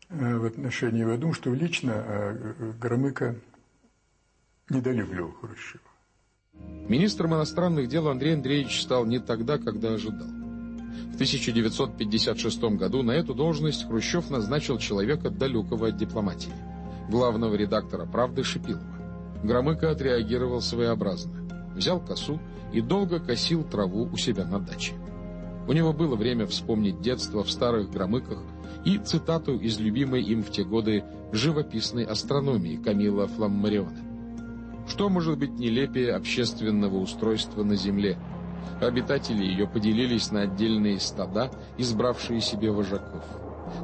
э, 0.08 0.36
в 0.36 0.44
отношении. 0.44 1.00
Я 1.00 1.16
думаю, 1.16 1.34
что 1.34 1.52
лично 1.52 1.92
э, 1.96 2.72
Громыко 2.80 3.36
недолюбливал 4.68 5.32
Хрущева. 5.32 5.82
Министром 6.88 7.34
иностранных 7.34 7.88
дел 7.88 8.08
Андрей 8.08 8.34
Андреевич 8.34 8.82
стал 8.82 9.04
не 9.06 9.18
тогда, 9.18 9.58
когда 9.58 9.94
ожидал. 9.94 10.43
В 11.12 11.14
1956 11.14 12.62
году 12.76 13.02
на 13.02 13.12
эту 13.12 13.34
должность 13.34 13.86
Хрущев 13.86 14.30
назначил 14.30 14.78
человека 14.78 15.30
далекого 15.30 15.88
от 15.88 15.96
дипломатии, 15.96 16.52
главного 17.08 17.54
редактора 17.54 18.06
«Правды» 18.06 18.42
Шипилова. 18.42 18.84
Громыко 19.42 19.90
отреагировал 19.90 20.60
своеобразно. 20.60 21.46
Взял 21.74 22.00
косу 22.00 22.40
и 22.72 22.80
долго 22.80 23.20
косил 23.20 23.64
траву 23.64 24.08
у 24.12 24.16
себя 24.16 24.44
на 24.44 24.58
даче. 24.58 24.94
У 25.66 25.72
него 25.72 25.92
было 25.92 26.16
время 26.16 26.46
вспомнить 26.46 27.00
детство 27.00 27.42
в 27.42 27.50
старых 27.50 27.90
Громыках 27.90 28.42
и 28.84 28.98
цитату 28.98 29.56
из 29.56 29.78
любимой 29.78 30.22
им 30.22 30.42
в 30.42 30.50
те 30.50 30.64
годы 30.64 31.04
живописной 31.32 32.04
астрономии 32.04 32.76
Камила 32.76 33.26
Фламмариона. 33.26 33.98
Что 34.88 35.08
может 35.08 35.38
быть 35.38 35.58
нелепее 35.58 36.12
общественного 36.12 36.96
устройства 36.96 37.62
на 37.64 37.76
Земле– 37.76 38.18
Обитатели 38.80 39.44
ее 39.44 39.66
поделились 39.66 40.30
на 40.30 40.42
отдельные 40.42 41.00
стада, 41.00 41.50
избравшие 41.78 42.40
себе 42.40 42.70
вожаков. 42.70 43.24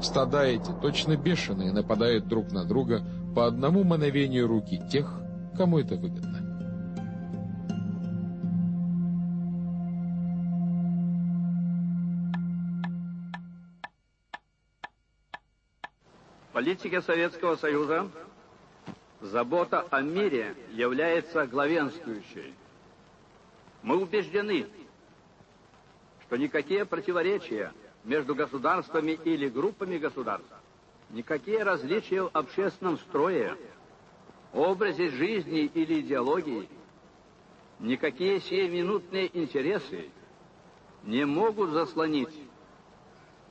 Стада 0.03 0.45
эти, 0.45 0.71
точно 0.83 1.17
бешеные, 1.17 1.73
нападают 1.73 2.29
друг 2.29 2.53
на 2.53 2.65
друга 2.65 3.03
по 3.35 3.47
одному 3.47 3.85
мановению 3.85 4.47
руки 4.47 4.81
тех, 4.91 5.21
кому 5.57 5.79
это 5.79 5.97
выгодно. 5.97 6.51
политике 16.61 17.01
Советского 17.01 17.57
Союза 17.57 18.07
забота 19.23 19.87
о 19.91 20.03
мире 20.03 20.55
является 20.73 21.47
главенствующей. 21.47 22.55
Мы 23.83 23.97
убеждены, 23.97 24.67
что 26.27 26.37
никакие 26.37 26.85
противоречия 26.85 27.73
между 28.05 28.35
государствами 28.35 29.13
или 29.25 29.49
группами 29.49 29.99
государств, 29.99 30.53
никакие 31.11 31.63
различия 31.63 32.23
в 32.23 32.31
общественном 32.33 32.99
строе, 32.99 33.57
образе 34.53 35.09
жизни 35.11 35.61
или 35.61 36.01
идеологии, 36.01 36.69
никакие 37.79 38.41
сиюминутные 38.41 39.37
интересы 39.39 40.11
не 41.05 41.25
могут 41.25 41.71
заслонить 41.71 42.35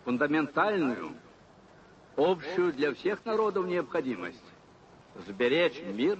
фундаментальную, 0.05 1.13
общую 2.15 2.73
для 2.73 2.93
всех 2.93 3.25
народов 3.25 3.65
необходимость 3.65 4.43
сберечь 5.27 5.81
мир, 5.81 6.19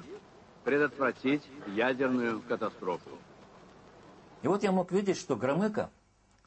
предотвратить 0.64 1.44
ядерную 1.68 2.42
катастрофу. 2.42 3.18
И 4.42 4.48
вот 4.48 4.64
я 4.64 4.72
мог 4.72 4.92
видеть, 4.92 5.18
что 5.18 5.36
Громыко 5.36 5.90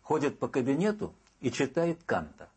ходит 0.02 0.38
по 0.38 0.48
кабинету 0.48 1.14
и 1.40 1.50
читает 1.50 1.98
Канта. 2.06 2.48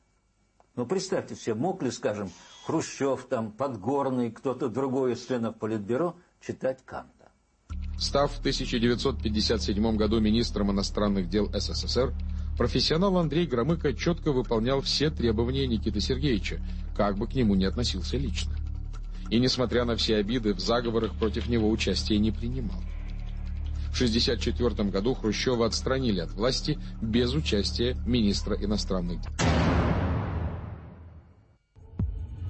Ну, 0.75 0.85
представьте 0.85 1.35
себе, 1.35 1.55
мог 1.55 1.81
ли, 1.83 1.91
скажем, 1.91 2.29
Хрущев, 2.65 3.27
там, 3.29 3.51
Подгорный, 3.51 4.31
кто-то 4.31 4.67
другой 4.67 5.13
из 5.13 5.25
членов 5.25 5.55
Политбюро 5.55 6.15
читать 6.41 6.79
Канта? 6.85 7.31
Став 7.97 8.31
в 8.31 8.39
1957 8.39 9.95
году 9.95 10.19
министром 10.19 10.71
иностранных 10.71 11.29
дел 11.29 11.49
СССР, 11.53 12.13
профессионал 12.57 13.17
Андрей 13.17 13.47
Громыко 13.47 13.93
четко 13.93 14.33
выполнял 14.33 14.81
все 14.81 15.09
требования 15.09 15.65
Никиты 15.65 16.01
Сергеевича, 16.01 16.59
как 16.95 17.17
бы 17.17 17.27
к 17.27 17.33
нему 17.35 17.55
ни 17.55 17.63
относился 17.63 18.17
лично. 18.17 18.53
И, 19.29 19.39
несмотря 19.39 19.85
на 19.85 19.95
все 19.95 20.17
обиды, 20.17 20.53
в 20.53 20.59
заговорах 20.59 21.13
против 21.17 21.47
него 21.47 21.69
участия 21.69 22.17
не 22.19 22.31
принимал. 22.31 22.81
В 23.95 23.97
1964 23.97 24.89
году 24.89 25.13
Хрущева 25.13 25.65
отстранили 25.65 26.19
от 26.19 26.33
власти 26.33 26.77
без 27.01 27.33
участия 27.33 27.95
министра 28.05 28.57
иностранных 28.61 29.21
дел. 29.21 29.31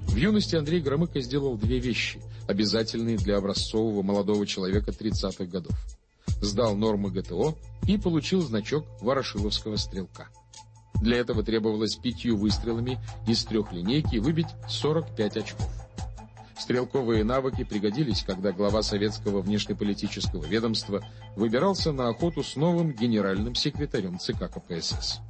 В 0.08 0.16
юности 0.16 0.56
Андрей 0.56 0.80
Громыко 0.80 1.20
сделал 1.20 1.56
две 1.56 1.78
вещи, 1.78 2.20
обязательные 2.48 3.16
для 3.16 3.36
образцового 3.36 4.02
молодого 4.02 4.44
человека 4.44 4.90
30-х 4.90 5.44
годов. 5.44 5.76
Сдал 6.42 6.74
нормы 6.74 7.12
ГТО 7.12 7.56
и 7.86 7.96
получил 7.96 8.42
значок 8.42 8.84
Ворошиловского 9.00 9.76
стрелка. 9.76 10.26
Для 11.00 11.18
этого 11.18 11.44
требовалось 11.44 11.94
пятью 11.94 12.36
выстрелами 12.36 12.98
из 13.28 13.44
трех 13.44 13.72
линейки 13.72 14.16
выбить 14.16 14.48
45 14.68 15.36
очков. 15.36 15.75
Стрелковые 16.66 17.22
навыки 17.22 17.62
пригодились, 17.62 18.24
когда 18.24 18.50
глава 18.50 18.82
советского 18.82 19.40
внешнеполитического 19.40 20.44
ведомства 20.44 21.00
выбирался 21.36 21.92
на 21.92 22.08
охоту 22.08 22.42
с 22.42 22.56
новым 22.56 22.90
генеральным 22.90 23.54
секретарем 23.54 24.18
ЦК 24.18 24.50
КПСС. 24.52 25.20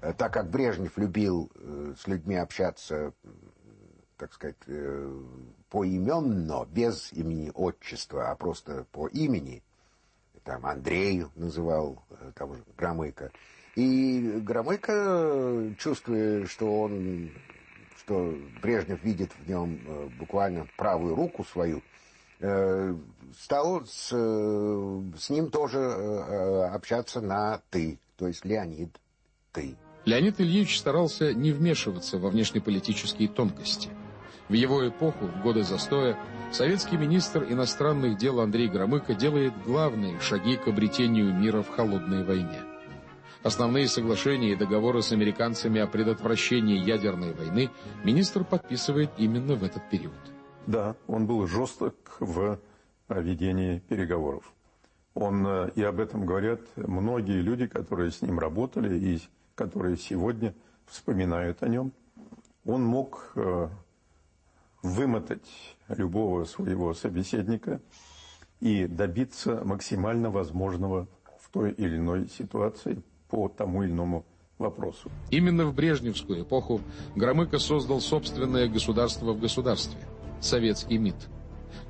Э, 0.00 0.14
так 0.14 0.32
как 0.32 0.48
Брежнев 0.48 0.96
любил 0.96 1.50
э, 1.54 1.92
с 2.02 2.06
людьми 2.06 2.34
общаться, 2.36 3.12
так 4.16 4.32
сказать, 4.32 4.56
э, 4.68 5.22
поименно, 5.68 6.64
без 6.64 7.12
имени 7.12 7.52
отчества, 7.52 8.30
а 8.30 8.34
просто 8.34 8.86
по 8.90 9.06
имени, 9.06 9.62
там 10.44 10.64
Андрею 10.64 11.30
называл, 11.34 12.02
там 12.36 12.56
Громыко, 12.74 13.32
и 13.76 14.40
Громыко, 14.40 15.74
чувствуя, 15.78 16.46
что 16.46 16.84
он 16.84 17.32
что 18.08 18.34
Брежнев 18.62 19.04
видит 19.04 19.32
в 19.32 19.48
нем 19.48 19.80
э, 19.86 20.08
буквально 20.18 20.66
правую 20.78 21.14
руку 21.14 21.44
свою, 21.44 21.82
э, 22.40 22.94
стал 23.38 23.84
с, 23.84 24.10
э, 24.12 25.02
с 25.18 25.28
ним 25.28 25.50
тоже 25.50 25.78
общаться 26.72 27.20
на 27.20 27.60
«ты», 27.68 27.98
то 28.16 28.26
есть 28.26 28.46
Леонид 28.46 28.98
«ты». 29.52 29.76
Леонид 30.06 30.40
Ильич 30.40 30.78
старался 30.78 31.34
не 31.34 31.52
вмешиваться 31.52 32.18
во 32.18 32.30
внешнеполитические 32.30 33.28
тонкости. 33.28 33.90
В 34.48 34.54
его 34.54 34.88
эпоху, 34.88 35.26
в 35.26 35.42
годы 35.42 35.62
застоя, 35.62 36.18
советский 36.50 36.96
министр 36.96 37.44
иностранных 37.44 38.16
дел 38.16 38.40
Андрей 38.40 38.68
Громыко 38.68 39.12
делает 39.12 39.52
главные 39.66 40.18
шаги 40.20 40.56
к 40.56 40.66
обретению 40.66 41.34
мира 41.34 41.60
в 41.60 41.68
холодной 41.68 42.24
войне. 42.24 42.62
Основные 43.44 43.86
соглашения 43.86 44.52
и 44.52 44.56
договоры 44.56 45.00
с 45.00 45.12
американцами 45.12 45.80
о 45.80 45.86
предотвращении 45.86 46.76
ядерной 46.76 47.32
войны 47.32 47.70
министр 48.02 48.42
подписывает 48.44 49.10
именно 49.16 49.54
в 49.54 49.62
этот 49.62 49.88
период. 49.88 50.12
Да, 50.66 50.96
он 51.06 51.26
был 51.26 51.46
жесток 51.46 51.94
в 52.18 52.58
ведении 53.08 53.78
переговоров. 53.78 54.52
Он, 55.14 55.46
э, 55.46 55.70
и 55.76 55.82
об 55.82 56.00
этом 56.00 56.26
говорят 56.26 56.60
многие 56.76 57.40
люди, 57.40 57.66
которые 57.66 58.10
с 58.10 58.22
ним 58.22 58.38
работали 58.38 58.98
и 58.98 59.20
которые 59.54 59.96
сегодня 59.96 60.54
вспоминают 60.86 61.62
о 61.62 61.68
нем. 61.68 61.92
Он 62.64 62.84
мог 62.84 63.32
э, 63.36 63.68
вымотать 64.82 65.76
любого 65.88 66.44
своего 66.44 66.92
собеседника 66.92 67.80
и 68.60 68.86
добиться 68.86 69.62
максимально 69.64 70.30
возможного 70.30 71.06
в 71.40 71.50
той 71.50 71.72
или 71.72 71.96
иной 71.96 72.28
ситуации 72.28 73.02
по 73.28 73.48
тому 73.48 73.82
или 73.82 73.92
иному 73.92 74.24
вопросу. 74.58 75.10
Именно 75.30 75.66
в 75.66 75.74
Брежневскую 75.74 76.42
эпоху 76.42 76.80
Громыко 77.14 77.58
создал 77.58 78.00
собственное 78.00 78.68
государство 78.68 79.32
в 79.32 79.40
государстве– 79.40 80.00
советский 80.40 80.98
МИД. 80.98 81.16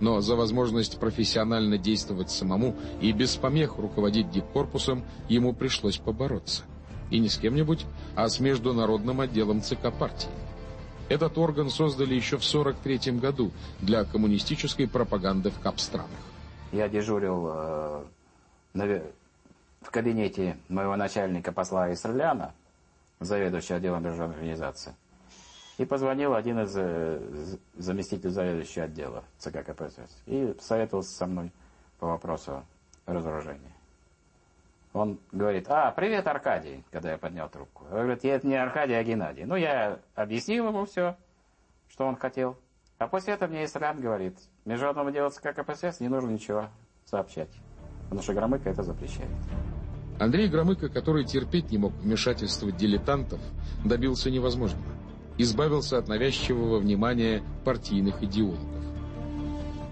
Но 0.01 0.21
за 0.21 0.37
возможность 0.37 1.01
профессионально 1.01 1.79
действовать 1.79 2.31
самому 2.31 2.77
и 3.01 3.13
без 3.13 3.37
помех 3.37 3.79
руководить 3.79 4.31
дипкорпусом 4.31 5.05
ему 5.29 5.53
пришлось 5.55 5.99
побороться. 5.99 6.65
И 7.11 7.19
не 7.19 7.29
с 7.29 7.39
кем-нибудь, 7.39 7.87
а 8.15 8.29
с 8.29 8.39
международным 8.39 9.21
отделом 9.21 9.63
ЦК 9.63 9.93
партии. 9.99 10.29
Этот 11.09 11.39
орган 11.39 11.71
создали 11.71 12.15
еще 12.15 12.37
в 12.37 12.47
1943 12.47 13.19
году 13.19 13.51
для 13.81 14.05
коммунистической 14.05 14.87
пропаганды 14.87 15.51
в 15.51 15.59
капстранах. 15.59 16.11
Я 16.71 16.89
дежурил 16.89 17.49
э, 17.51 18.05
в 19.81 19.91
кабинете 19.91 20.57
моего 20.69 20.97
начальника 20.97 21.53
посла 21.53 21.93
Исраляна, 21.93 22.55
заведующего 23.21 23.77
отделом 23.77 24.03
международной 24.03 24.37
организации. 24.37 24.95
И 25.79 25.85
позвонил 25.85 26.35
один 26.35 26.61
из 26.61 26.75
э, 26.77 27.57
заместителей 27.75 28.33
заведующего 28.33 28.87
отдела 28.87 29.25
ЦК 29.39 29.65
КПСС 29.65 30.23
и 30.27 30.57
советовался 30.61 31.17
со 31.17 31.27
мной 31.27 31.53
по 32.01 32.09
вопросу 32.09 32.65
разоружения. 33.07 33.73
Он 34.93 35.21
говорит, 35.31 35.67
а, 35.69 35.93
привет, 35.93 36.27
Аркадий, 36.27 36.85
когда 36.91 37.13
я 37.13 37.19
поднял 37.19 37.49
трубку. 37.49 37.85
Он 37.85 38.03
говорит, 38.03 38.25
это 38.25 38.47
не 38.47 38.57
Аркадий, 38.57 38.95
а 38.95 39.05
Геннадий. 39.05 39.45
Ну, 39.45 39.55
я 39.55 40.01
объяснил 40.15 40.69
ему 40.69 40.87
все, 40.87 41.17
что 41.89 42.07
он 42.07 42.17
хотел. 42.17 42.57
А 42.99 43.07
после 43.07 43.35
этого 43.35 43.49
мне 43.49 43.65
Исрян 43.65 44.01
говорит, 44.01 44.37
международному 44.65 45.13
делу 45.13 45.31
ЦК 45.31 45.55
КПСС 45.55 46.01
не 46.01 46.09
нужно 46.09 46.31
ничего 46.31 46.69
сообщать, 47.05 47.51
потому 48.09 48.23
что 48.23 48.35
Громыко 48.35 48.71
это 48.71 48.83
запрещает. 48.83 49.31
Андрей 50.19 50.49
Громыко, 50.49 50.89
который 50.89 51.25
терпеть 51.25 51.71
не 51.71 51.79
мог 51.79 51.93
вмешательства 52.03 52.73
дилетантов, 52.73 53.41
добился 53.85 54.31
невозможного. 54.31 54.85
Избавился 55.37 55.99
от 55.99 56.09
навязчивого 56.09 56.79
внимания 56.79 57.43
партийных 57.65 58.23
идеологов. 58.25 58.67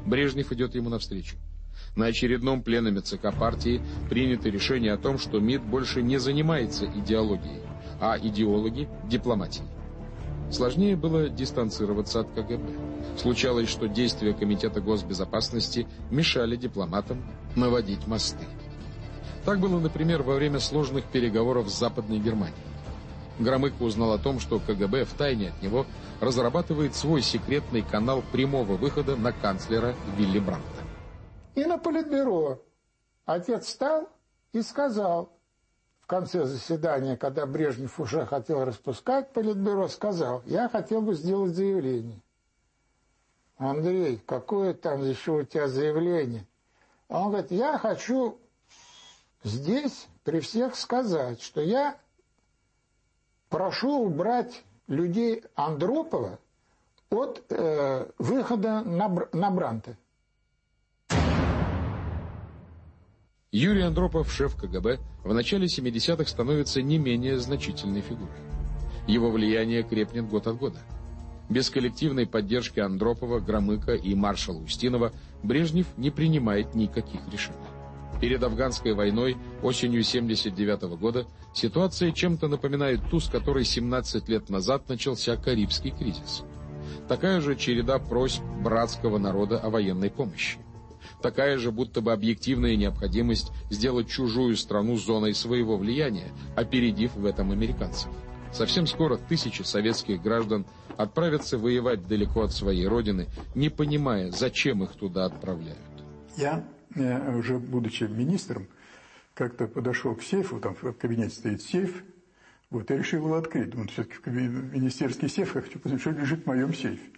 Брежнев 0.04 0.50
идет 0.52 0.74
ему 0.74 0.88
навстречу. 0.88 1.36
На 1.94 2.06
очередном 2.06 2.62
пленуме 2.62 3.00
ЦК 3.00 3.32
партии 3.38 3.80
принято 4.10 4.48
решение 4.48 4.92
о 4.92 4.98
том, 4.98 5.18
что 5.18 5.38
МИД 5.38 5.62
больше 5.62 6.02
не 6.02 6.18
занимается 6.18 6.86
идеологией, 6.86 7.62
а 8.00 8.18
идеологи– 8.18 8.88
дипломатией. 9.08 9.66
Сложнее 10.50 10.96
было 10.96 11.28
дистанцироваться 11.28 12.20
от 12.20 12.30
КГБ. 12.30 12.62
Случалось, 13.18 13.68
что 13.68 13.88
действия 13.88 14.32
Комитета 14.32 14.80
госбезопасности 14.80 15.88
мешали 16.10 16.56
дипломатам 16.56 17.24
наводить 17.56 18.06
мосты. 18.06 18.44
Так 19.44 19.58
было, 19.58 19.78
например, 19.78 20.22
во 20.22 20.34
время 20.34 20.60
сложных 20.60 21.04
переговоров 21.04 21.68
с 21.68 21.78
Западной 21.78 22.18
Германией. 22.18 22.56
Громыко 23.38 23.82
узнал 23.82 24.12
о 24.12 24.18
том, 24.18 24.40
что 24.40 24.58
КГБ 24.58 25.04
втайне 25.04 25.50
от 25.50 25.62
него 25.62 25.86
разрабатывает 26.20 26.94
свой 26.94 27.22
секретный 27.22 27.82
канал 27.82 28.22
прямого 28.32 28.76
выхода 28.76 29.14
на 29.16 29.32
канцлера 29.32 29.94
Вилли 30.16 30.38
Брандта. 30.38 30.82
И 31.54 31.64
на 31.64 31.78
политбюро 31.78 32.62
отец 33.24 33.66
встал 33.66 34.08
и 34.52 34.62
сказал 34.62 35.35
в 36.06 36.08
конце 36.08 36.44
заседания, 36.44 37.16
когда 37.16 37.46
Брежнев 37.46 37.98
уже 37.98 38.26
хотел 38.26 38.64
распускать 38.64 39.32
политбюро, 39.32 39.88
сказал, 39.88 40.40
я 40.46 40.68
хотел 40.68 41.02
бы 41.02 41.14
сделать 41.14 41.56
заявление. 41.56 42.22
Андрей, 43.58 44.22
какое 44.24 44.72
там 44.72 45.02
еще 45.02 45.32
у 45.32 45.42
тебя 45.42 45.66
заявление? 45.66 46.46
А 47.08 47.22
он 47.22 47.30
говорит, 47.30 47.50
я 47.50 47.76
хочу 47.76 48.38
здесь 49.42 50.06
при 50.22 50.38
всех 50.38 50.76
сказать, 50.76 51.42
что 51.42 51.60
я 51.60 51.98
прошу 53.48 54.04
убрать 54.04 54.62
людей 54.86 55.42
Андропова 55.56 56.38
от 57.10 57.42
э, 57.48 58.08
выхода 58.18 58.82
на, 58.82 59.08
на 59.32 59.50
Бранта. 59.50 59.96
Юрий 63.58 63.84
Андропов, 63.84 64.30
шеф 64.30 64.54
КГБ, 64.54 64.98
в 65.24 65.32
начале 65.32 65.64
70-х 65.64 66.26
становится 66.26 66.82
не 66.82 66.98
менее 66.98 67.38
значительной 67.38 68.02
фигурой. 68.02 68.36
Его 69.06 69.30
влияние 69.30 69.82
крепнет 69.82 70.28
год 70.28 70.46
от 70.46 70.58
года. 70.58 70.78
Без 71.48 71.70
коллективной 71.70 72.26
поддержки 72.26 72.80
Андропова, 72.80 73.40
Громыка 73.40 73.94
и 73.94 74.14
маршала 74.14 74.58
Устинова 74.58 75.10
Брежнев 75.42 75.86
не 75.96 76.10
принимает 76.10 76.74
никаких 76.74 77.22
решений. 77.32 77.56
Перед 78.20 78.42
афганской 78.42 78.92
войной 78.92 79.38
осенью 79.62 80.02
79 80.02 80.82
-го 80.82 80.98
года 80.98 81.26
ситуация 81.54 82.12
чем-то 82.12 82.48
напоминает 82.48 83.08
ту, 83.10 83.20
с 83.20 83.30
которой 83.30 83.64
17 83.64 84.28
лет 84.28 84.50
назад 84.50 84.86
начался 84.90 85.34
Карибский 85.38 85.92
кризис. 85.92 86.42
Такая 87.08 87.40
же 87.40 87.56
череда 87.56 87.98
просьб 88.00 88.42
братского 88.62 89.16
народа 89.16 89.58
о 89.58 89.70
военной 89.70 90.10
помощи 90.10 90.58
такая 91.22 91.58
же 91.58 91.70
будто 91.70 92.00
бы 92.00 92.12
объективная 92.12 92.76
необходимость 92.76 93.52
сделать 93.70 94.08
чужую 94.08 94.56
страну 94.56 94.96
зоной 94.96 95.34
своего 95.34 95.76
влияния, 95.76 96.32
опередив 96.56 97.14
в 97.14 97.24
этом 97.24 97.52
американцев. 97.52 98.10
Совсем 98.52 98.86
скоро 98.86 99.16
тысячи 99.16 99.62
советских 99.62 100.22
граждан 100.22 100.66
отправятся 100.96 101.58
воевать 101.58 102.06
далеко 102.06 102.42
от 102.42 102.52
своей 102.52 102.86
родины, 102.86 103.26
не 103.54 103.68
понимая, 103.68 104.30
зачем 104.30 104.82
их 104.82 104.92
туда 104.92 105.26
отправляют. 105.26 105.78
Я, 106.36 106.64
э, 106.94 107.36
уже 107.36 107.58
будучи 107.58 108.04
министром, 108.04 108.66
как-то 109.34 109.66
подошел 109.66 110.14
к 110.14 110.22
сейфу, 110.22 110.58
там 110.60 110.74
в 110.74 110.92
кабинете 110.92 111.34
стоит 111.34 111.62
сейф, 111.62 112.02
вот, 112.70 112.90
я 112.90 112.96
решил 112.96 113.24
его 113.24 113.36
открыть. 113.36 113.70
Думаю, 113.70 113.88
все-таки 113.88 114.30
министерский 114.30 115.28
сейф, 115.28 115.54
я 115.54 115.60
хочу 115.60 115.78
посмотреть, 115.78 116.00
что 116.00 116.10
лежит 116.10 116.44
в 116.44 116.46
моем 116.46 116.74
сейфе. 116.74 117.10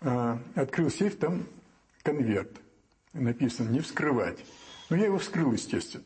А, 0.00 0.38
открыл 0.54 0.90
сейф, 0.90 1.16
там 1.16 1.44
конверт 2.02 2.50
написано 3.14 3.70
«не 3.70 3.80
вскрывать». 3.80 4.44
Но 4.90 4.96
я 4.96 5.06
его 5.06 5.18
вскрыл, 5.18 5.52
естественно. 5.52 6.04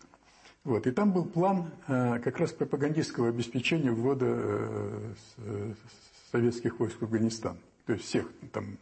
Вот. 0.64 0.86
И 0.86 0.90
там 0.90 1.12
был 1.12 1.24
план 1.24 1.70
э, 1.86 2.20
как 2.20 2.38
раз 2.38 2.52
пропагандистского 2.52 3.28
обеспечения 3.28 3.90
ввода 3.90 4.26
э, 4.28 5.14
э, 5.38 5.74
советских 6.30 6.78
войск 6.78 7.00
в 7.00 7.04
Афганистан. 7.04 7.58
То 7.86 7.94
есть 7.94 8.04
всех 8.04 8.26
там 8.52 8.76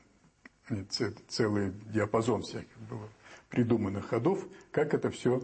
целый 1.29 1.73
диапазон 1.95 2.43
всяких 2.43 2.77
было 2.91 3.09
придуманных 3.51 4.09
ходов, 4.09 4.45
как 4.73 4.95
это 4.95 5.11
все 5.11 5.41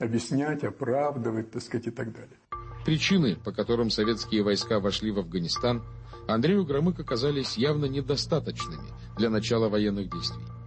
объяснять, 0.00 0.64
оправдывать, 0.64 1.52
так 1.52 1.62
сказать, 1.62 1.86
и 1.86 1.90
так 1.90 2.12
далее. 2.12 2.36
Причины, 2.84 3.36
по 3.36 3.52
которым 3.52 3.90
советские 3.90 4.42
войска 4.42 4.80
вошли 4.80 5.12
в 5.12 5.18
Афганистан, 5.18 5.84
Андрею 6.26 6.64
Громыко 6.64 7.04
казались 7.04 7.56
явно 7.56 7.84
недостаточными 7.84 8.88
для 9.16 9.30
начала 9.30 9.68
военных 9.68 10.10
действий. 10.10 10.57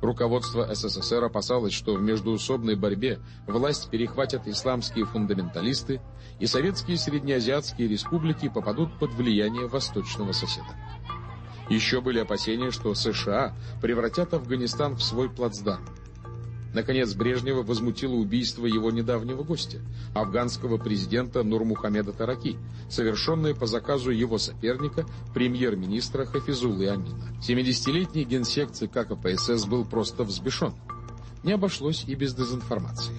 Руководство 0.00 0.72
СССР 0.72 1.24
опасалось, 1.24 1.72
что 1.72 1.94
в 1.94 2.02
междуусобной 2.02 2.76
борьбе 2.76 3.18
власть 3.46 3.90
перехватят 3.90 4.46
исламские 4.46 5.04
фундаменталисты, 5.04 6.00
и 6.38 6.46
советские 6.46 6.96
среднеазиатские 6.96 7.88
республики 7.88 8.48
попадут 8.48 8.96
под 9.00 9.12
влияние 9.14 9.66
восточного 9.66 10.30
соседа. 10.30 10.68
Еще 11.68 12.00
были 12.00 12.20
опасения, 12.20 12.70
что 12.70 12.94
США 12.94 13.54
превратят 13.82 14.34
Афганистан 14.34 14.94
в 14.94 15.02
свой 15.02 15.28
плацдарм. 15.28 15.84
Наконец, 16.74 17.14
Брежнева 17.14 17.62
возмутило 17.62 18.14
убийство 18.14 18.66
его 18.66 18.90
недавнего 18.90 19.42
гостя, 19.42 19.80
афганского 20.14 20.76
президента 20.76 21.42
Нурмухамеда 21.42 22.12
Тараки, 22.12 22.58
совершенное 22.90 23.54
по 23.54 23.66
заказу 23.66 24.10
его 24.10 24.38
соперника, 24.38 25.06
премьер-министра 25.32 26.26
Хафизулы 26.26 26.90
Амина. 26.90 27.32
70-летний 27.40 28.24
генсек 28.24 28.72
ЦК 28.72 29.08
КПСС 29.08 29.64
был 29.64 29.84
просто 29.84 30.24
взбешен. 30.24 30.74
Не 31.42 31.52
обошлось 31.52 32.04
и 32.04 32.14
без 32.14 32.34
дезинформации. 32.34 33.14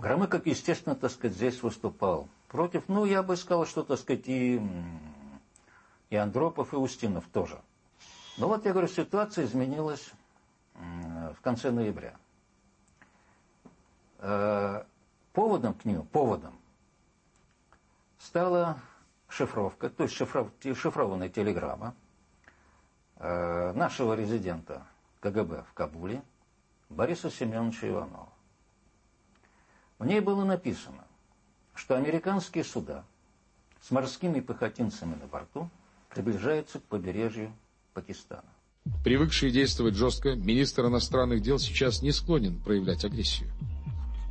Громыков, 0.00 0.46
естественно, 0.46 0.94
так 0.94 1.10
сказать, 1.10 1.36
здесь 1.36 1.62
выступал 1.62 2.28
против, 2.48 2.84
ну, 2.88 3.04
я 3.04 3.22
бы 3.22 3.36
сказал, 3.36 3.66
что, 3.66 3.82
так 3.82 3.98
сказать, 3.98 4.24
и 4.26 4.60
И 6.08 6.16
Андропов, 6.16 6.72
и 6.72 6.76
Устинов 6.76 7.24
тоже. 7.32 7.60
Но 8.38 8.48
вот 8.48 8.64
я 8.64 8.72
говорю, 8.72 8.88
ситуация 8.88 9.44
изменилась 9.44 10.12
в 10.78 11.40
конце 11.42 11.70
ноября. 11.70 12.16
Э, 14.18 14.84
поводом 15.32 15.74
к 15.74 15.84
нему, 15.84 16.04
поводом, 16.04 16.58
стала 18.18 18.78
шифровка, 19.28 19.90
то 19.90 20.04
есть 20.04 20.14
шифров, 20.14 20.50
шифрованная 20.62 21.28
телеграмма 21.28 21.94
э, 23.16 23.72
нашего 23.72 24.14
резидента 24.14 24.86
КГБ 25.20 25.64
в 25.64 25.72
Кабуле 25.74 26.22
Бориса 26.88 27.30
Семеновича 27.30 27.88
Иванова. 27.88 28.28
В 29.98 30.06
ней 30.06 30.20
было 30.20 30.44
написано, 30.44 31.04
что 31.74 31.96
американские 31.96 32.64
суда 32.64 33.04
с 33.80 33.90
морскими 33.90 34.40
пехотинцами 34.40 35.14
на 35.14 35.26
борту 35.26 35.68
приближаются 36.08 36.80
к 36.80 36.84
побережью 36.84 37.52
Пакистана. 37.92 38.55
Привыкший 39.02 39.50
действовать 39.50 39.94
жестко, 39.94 40.34
министр 40.36 40.86
иностранных 40.86 41.42
дел 41.42 41.58
сейчас 41.58 42.02
не 42.02 42.12
склонен 42.12 42.60
проявлять 42.60 43.04
агрессию. 43.04 43.50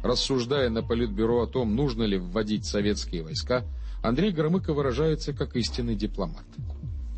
Рассуждая 0.02 0.70
на 0.70 0.84
Политбюро 0.84 1.44
о 1.44 1.48
том, 1.48 1.76
нужно 1.76 2.04
ли 2.04 2.18
вводить 2.18 2.66
советские 2.66 3.24
войска, 3.24 3.66
Андрей 4.04 4.32
Громыко 4.32 4.74
выражается 4.74 5.34
как 5.34 5.56
истинный 5.56 5.96
дипломат. 5.96 6.46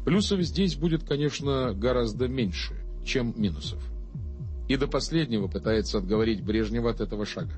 Плюсов 0.05 0.41
здесь 0.41 0.75
будет, 0.75 1.03
конечно, 1.03 1.73
гораздо 1.73 2.27
меньше, 2.27 2.75
чем 3.05 3.33
минусов. 3.35 3.83
И 4.67 4.77
до 4.77 4.88
последнего 4.88 5.47
пытается 5.47 5.97
отговорить 5.97 6.43
Брежнева 6.43 6.89
от 6.91 7.01
этого 7.01 7.25
шага. 7.25 7.53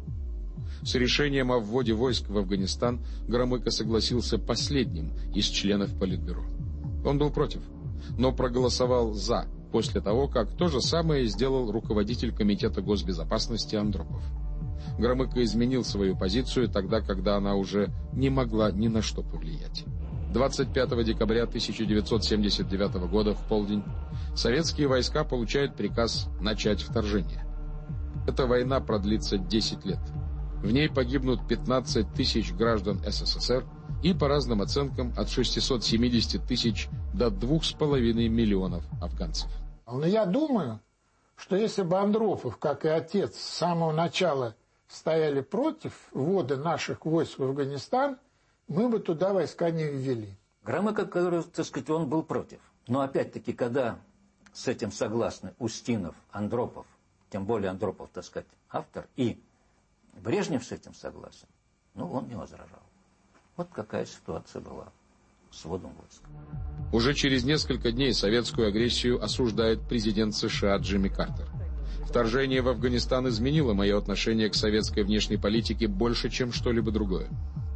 С 0.81 0.95
решением 0.95 1.51
о 1.51 1.59
вводе 1.59 1.93
войск 1.93 2.27
в 2.29 2.37
Афганистан 2.37 3.01
Громыко 3.27 3.69
согласился 3.69 4.37
последним 4.37 5.11
из 5.33 5.45
членов 5.45 5.97
Политбюро. 5.97 6.43
Он 7.05 7.17
был 7.17 7.29
против, 7.31 7.61
но 8.17 8.31
проголосовал 8.31 9.13
«за» 9.13 9.45
после 9.71 10.01
того, 10.01 10.27
как 10.27 10.51
то 10.51 10.67
же 10.67 10.81
самое 10.81 11.25
сделал 11.27 11.71
руководитель 11.71 12.33
Комитета 12.33 12.81
госбезопасности 12.81 13.75
Андропов. 13.75 14.23
Громыко 14.97 15.43
изменил 15.43 15.83
свою 15.83 16.17
позицию 16.17 16.69
тогда, 16.69 17.01
когда 17.01 17.37
она 17.37 17.55
уже 17.55 17.89
не 18.13 18.29
могла 18.29 18.71
ни 18.71 18.87
на 18.87 19.01
что 19.01 19.21
повлиять. 19.21 19.85
25 20.33 21.03
декабря 21.05 21.43
1979 21.43 23.09
года 23.09 23.33
в 23.33 23.47
полдень 23.47 23.83
советские 24.35 24.87
войска 24.87 25.23
получают 25.23 25.75
приказ 25.75 26.29
начать 26.39 26.81
вторжение. 26.81 27.45
Эта 28.27 28.45
война 28.45 28.79
продлится 28.79 29.37
10 29.37 29.85
лет. 29.85 29.99
В 30.61 30.71
ней 30.71 30.89
погибнут 30.89 31.47
15 31.47 32.13
тысяч 32.13 32.53
граждан 32.53 33.01
СССР 33.05 33.65
и, 34.03 34.13
по 34.13 34.27
разным 34.27 34.61
оценкам, 34.61 35.13
от 35.17 35.29
670 35.29 36.43
тысяч 36.43 36.87
до 37.13 37.27
2,5 37.27 38.29
миллионов 38.29 38.83
афганцев. 39.01 39.49
Но 39.85 40.05
я 40.05 40.25
думаю, 40.25 40.79
что 41.35 41.55
если 41.55 41.83
бы 41.83 41.97
Андропов, 41.97 42.57
как 42.57 42.85
и 42.85 42.89
отец, 42.89 43.35
с 43.35 43.57
самого 43.57 43.91
начала 43.91 44.55
стояли 44.87 45.41
против 45.41 45.93
ввода 46.11 46.57
наших 46.57 47.05
войск 47.05 47.39
в 47.39 47.43
Афганистан, 47.43 48.17
мы 48.67 48.89
бы 48.89 48.99
туда 48.99 49.33
войска 49.33 49.71
не 49.71 49.85
ввели. 49.85 50.35
Громыко, 50.63 51.05
который, 51.05 51.43
так 51.43 51.65
сказать, 51.65 51.89
он 51.89 52.09
был 52.09 52.23
против. 52.23 52.59
Но 52.87 53.01
опять-таки, 53.01 53.53
когда 53.53 53.99
с 54.53 54.67
этим 54.67 54.91
согласны 54.91 55.53
Устинов, 55.59 56.15
Андропов, 56.31 56.85
тем 57.29 57.45
более 57.45 57.69
Андропов, 57.69 58.09
так 58.13 58.23
сказать, 58.23 58.47
автор, 58.69 59.07
и 59.15 59.41
Брежнев 60.13 60.63
с 60.65 60.71
этим 60.71 60.93
согласен, 60.93 61.47
ну, 61.93 62.11
он 62.11 62.27
не 62.27 62.35
возражал. 62.35 62.81
Вот 63.59 63.67
какая 63.73 64.05
ситуация 64.05 64.61
была 64.61 64.85
с 65.51 65.65
вводом 65.65 65.91
войск. 65.91 66.21
Уже 66.93 67.13
через 67.13 67.43
несколько 67.43 67.91
дней 67.91 68.13
советскую 68.13 68.69
агрессию 68.69 69.21
осуждает 69.21 69.81
президент 69.81 70.33
США 70.33 70.77
Джимми 70.77 71.09
Картер. 71.09 71.45
Вторжение 72.05 72.61
в 72.61 72.69
Афганистан 72.69 73.27
изменило 73.27 73.73
мое 73.73 73.97
отношение 73.97 74.49
к 74.49 74.55
советской 74.55 75.03
внешней 75.03 75.35
политике 75.35 75.89
больше, 75.89 76.29
чем 76.29 76.53
что-либо 76.53 76.91
другое. 76.91 77.27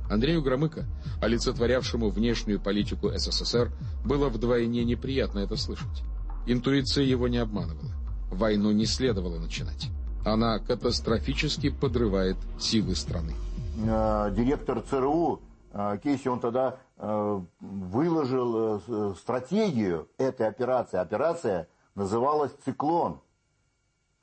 Андрею 0.09 0.41
Громыко, 0.41 0.85
олицетворявшему 1.21 2.11
внешнюю 2.11 2.61
политику 2.61 3.11
СССР, 3.13 3.69
было 4.05 4.29
вдвойне 4.29 4.85
неприятно 4.85 5.39
это 5.39 5.57
слышать. 5.57 6.03
Интуиция 6.47 7.03
его 7.03 7.27
не 7.27 7.39
обманывала. 7.39 7.91
Войну 8.31 8.71
не 8.71 8.85
следовало 8.85 9.37
начинать. 9.37 9.89
Она 10.23 10.59
катастрофически 10.59 11.71
подрывает 11.71 12.37
силы 12.57 12.95
страны. 12.95 13.33
Э, 13.85 14.33
директор 14.33 14.81
ЦРУ 14.89 15.41
Кейси, 16.03 16.27
он 16.27 16.39
тогда 16.39 16.77
э, 16.97 17.41
выложил 17.59 19.15
стратегию 19.15 20.07
этой 20.17 20.47
операции. 20.47 20.97
Операция 20.97 21.67
называлась 21.95 22.51
«Циклон» 22.63 23.19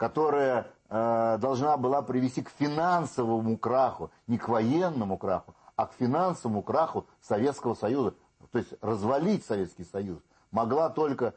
которая 0.00 0.68
э, 0.88 1.36
должна 1.42 1.76
была 1.76 2.00
привести 2.00 2.40
к 2.40 2.48
финансовому 2.48 3.58
краху, 3.58 4.10
не 4.26 4.38
к 4.38 4.48
военному 4.48 5.18
краху, 5.18 5.54
а 5.76 5.86
к 5.86 5.92
финансовому 5.92 6.62
краху 6.62 7.06
Советского 7.20 7.74
Союза, 7.74 8.14
то 8.50 8.58
есть 8.58 8.72
развалить 8.80 9.44
Советский 9.44 9.84
Союз, 9.84 10.18
могла 10.52 10.88
только 10.88 11.34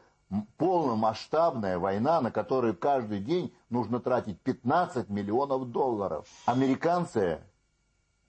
полномасштабная 0.55 1.77
война, 1.77 2.21
на 2.21 2.31
которую 2.31 2.73
каждый 2.73 3.19
день 3.19 3.53
нужно 3.69 3.99
тратить 3.99 4.39
15 4.39 5.09
миллионов 5.09 5.69
долларов. 5.69 6.25
Американцы 6.45 7.19
э, 7.19 7.39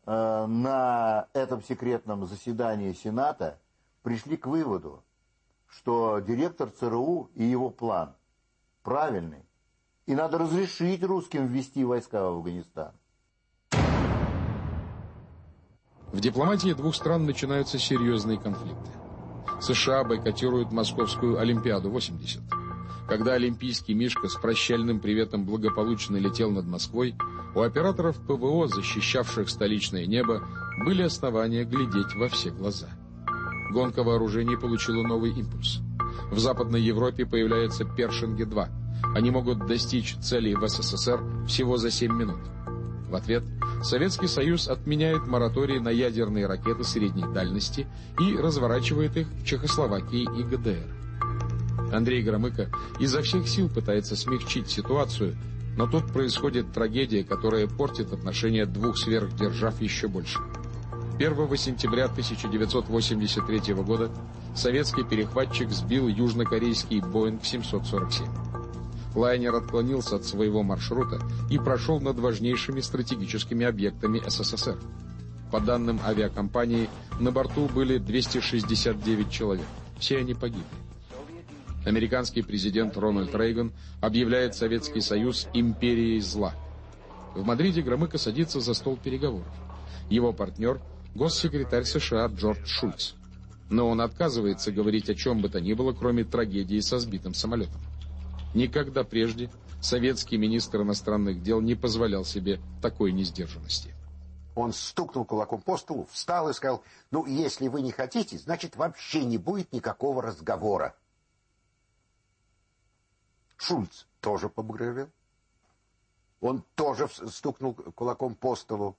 на 0.07 1.29
этом 1.33 1.63
секретном 1.63 2.27
заседании 2.27 2.93
Сената 2.93 3.59
пришли 4.03 4.37
к 4.37 4.47
выводу, 4.47 5.03
что 5.67 6.21
директор 6.21 6.71
ЦРУ 6.71 7.31
и 7.35 7.45
его 7.45 7.71
план 7.71 8.15
правильный. 8.83 9.45
И 10.07 10.15
надо 10.15 10.39
разрешить 10.39 11.03
русским 11.03 11.47
ввести 11.47 11.85
войска 11.85 12.23
в 12.23 12.37
Афганистан. 12.37 12.93
В 16.13 16.21
дипломатии 16.21 16.73
двух 16.75 16.95
стран 16.95 17.25
начинаются 17.25 17.79
серьезные 17.79 18.39
конфликты. 18.39 18.91
США 19.61 20.05
бойкотируют 20.05 20.71
Московскую 20.71 21.41
Олимпиаду 21.41 21.91
80. 21.91 22.43
Когда 23.09 23.33
олимпийский 23.33 23.95
Мишка 23.95 24.29
с 24.29 24.35
прощальным 24.37 25.01
приветом 25.01 25.45
благополучно 25.45 26.17
летел 26.17 26.51
над 26.51 26.67
Москвой, 26.67 27.17
у 27.55 27.61
операторов 27.61 28.17
ПВО, 28.17 28.69
защищавших 28.69 29.49
столичное 29.49 30.07
небо, 30.07 30.43
были 30.85 31.03
основания 31.03 31.65
глядеть 31.65 32.15
во 32.15 32.29
все 32.29 32.51
глаза. 32.51 32.89
Гонка 33.71 34.03
вооружений 34.03 34.57
получила 34.57 35.03
новый 35.03 35.33
импульс. 35.33 35.81
В 36.31 36.39
Западной 36.39 36.81
Европе 36.81 37.27
появляется 37.27 37.85
Першинги-2 37.85 38.85
они 39.15 39.31
могут 39.31 39.67
достичь 39.67 40.17
целей 40.17 40.55
в 40.55 40.67
СССР 40.67 41.21
всего 41.47 41.77
за 41.77 41.91
7 41.91 42.13
минут. 42.13 42.41
В 43.09 43.15
ответ 43.15 43.45
Советский 43.83 44.27
Союз 44.27 44.67
отменяет 44.67 45.27
мораторий 45.27 45.79
на 45.79 45.91
ядерные 45.91 46.47
ракеты 46.47 46.83
средней 46.85 47.27
дальности 47.33 47.87
и 48.19 48.37
разворачивает 48.37 49.17
их 49.17 49.29
в 49.29 49.45
Чехословакии 49.45 50.23
и 50.23 50.43
ГДР. 50.43 51.93
Андрей 51.93 52.23
Громыко 52.23 52.71
изо 52.99 53.23
всех 53.23 53.47
сил 53.47 53.69
пытается 53.69 54.17
смягчить 54.17 54.69
ситуацию, 54.69 55.37
но 55.77 55.87
тут 55.87 56.13
происходит 56.13 56.73
трагедия, 56.73 57.25
которая 57.25 57.67
портит 57.67 58.13
отношения 58.13 58.67
двух 58.67 58.97
сверхдержав 58.97 59.81
еще 59.81 60.09
больше. 60.09 60.39
1 61.19 61.57
сентября 61.57 62.07
1983 62.07 63.75
года 63.75 64.11
советский 64.55 65.05
перехватчик 65.05 65.71
сбил 65.71 66.09
южнокорейский 66.09 67.01
Боинг 67.01 67.45
747. 67.45 68.27
Лайнер 69.15 69.55
отклонился 69.55 70.17
от 70.17 70.25
своего 70.25 70.63
маршрута 70.65 71.21
и 71.49 71.59
прошел 71.59 72.01
над 72.01 72.19
важнейшими 72.19 72.81
стратегическими 72.81 73.65
объектами 73.65 74.21
СССР. 74.27 74.77
По 75.53 75.61
данным 75.61 76.01
авиакомпании, 76.05 76.89
на 77.21 77.31
борту 77.31 77.69
были 77.69 77.99
269 77.99 79.31
человек. 79.31 79.67
Все 80.01 80.19
они 80.19 80.35
погибли. 80.35 80.65
Американский 81.85 82.43
президент 82.43 82.97
Рональд 82.97 83.35
Рейган 83.35 83.73
объявляет 84.01 84.55
Советский 84.55 85.01
Союз 85.01 85.49
империей 85.53 86.21
зла. 86.21 86.55
В 87.35 87.45
Мадриде 87.45 87.83
Громыко 87.83 88.17
садится 88.17 88.61
за 88.61 88.75
стол 88.75 88.97
переговоров. 88.97 89.53
Его 90.09 90.33
партнер– 90.33 90.81
госсекретарь 91.15 91.85
США 91.85 92.27
Джордж 92.27 92.65
Шульц. 92.65 93.13
Но 93.71 93.89
он 93.89 94.01
отказывается 94.01 94.73
говорить 94.73 95.11
о 95.11 95.15
чем 95.15 95.43
бы 95.43 95.49
то 95.49 95.61
ни 95.61 95.75
было, 95.75 95.93
кроме 95.93 96.25
трагедии 96.25 96.81
со 96.81 96.99
сбитым 96.99 97.35
самолетом. 97.35 97.81
Никогда 98.55 99.05
прежде 99.05 99.51
советский 99.83 100.39
министр 100.39 100.83
иностранных 100.83 101.43
дел 101.43 101.61
не 101.61 101.75
позволял 101.75 102.25
себе 102.25 102.61
такой 102.81 103.13
несдержанности. 103.13 103.95
Он 104.55 104.73
стукнул 104.73 105.25
кулаком 105.25 105.61
по 105.61 105.77
столу, 105.77 106.07
встал 106.13 106.49
и 106.49 106.55
сказал, 106.55 106.83
ну, 107.11 107.27
если 107.27 107.69
вы 107.69 107.83
не 107.83 107.91
хотите, 107.91 108.39
значит, 108.39 108.77
вообще 108.77 109.25
не 109.25 109.37
будет 109.37 109.73
никакого 109.73 110.23
разговора. 110.23 110.95
Шульц 113.65 114.05
тоже 114.21 114.51
побагровел. 114.51 115.11
Он 116.41 116.63
тоже 116.75 117.09
стукнул 117.09 117.75
кулаком 117.75 118.35
по 118.35 118.57
столу 118.57 118.95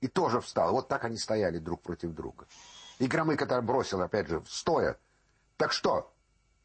и 0.00 0.08
тоже 0.08 0.40
встал. 0.40 0.72
Вот 0.72 0.88
так 0.88 1.04
они 1.04 1.16
стояли 1.16 1.58
друг 1.58 1.80
против 1.80 2.12
друга. 2.14 2.48
И 2.98 3.06
Громыко 3.06 3.62
бросил, 3.62 4.00
опять 4.00 4.26
же, 4.26 4.42
стоя, 4.48 4.98
Так 5.56 5.70
что, 5.70 6.12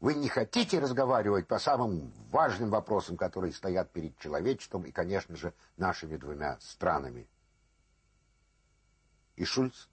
вы 0.00 0.14
не 0.14 0.28
хотите 0.28 0.80
разговаривать 0.80 1.46
по 1.46 1.60
самым 1.60 2.12
важным 2.30 2.70
вопросам, 2.70 3.16
которые 3.16 3.52
стоят 3.52 3.92
перед 3.92 4.18
человечеством 4.18 4.82
и, 4.82 4.90
конечно 4.90 5.36
же, 5.36 5.54
нашими 5.76 6.16
двумя 6.16 6.58
странами? 6.58 7.28
И 9.36 9.44
Шульц 9.44 9.86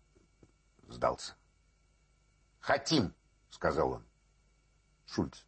сдался. 0.87 1.35
«Хотим»,— 2.59 3.13
сказал 3.51 3.91
он. 3.91 4.05
Шульц. 5.05 5.46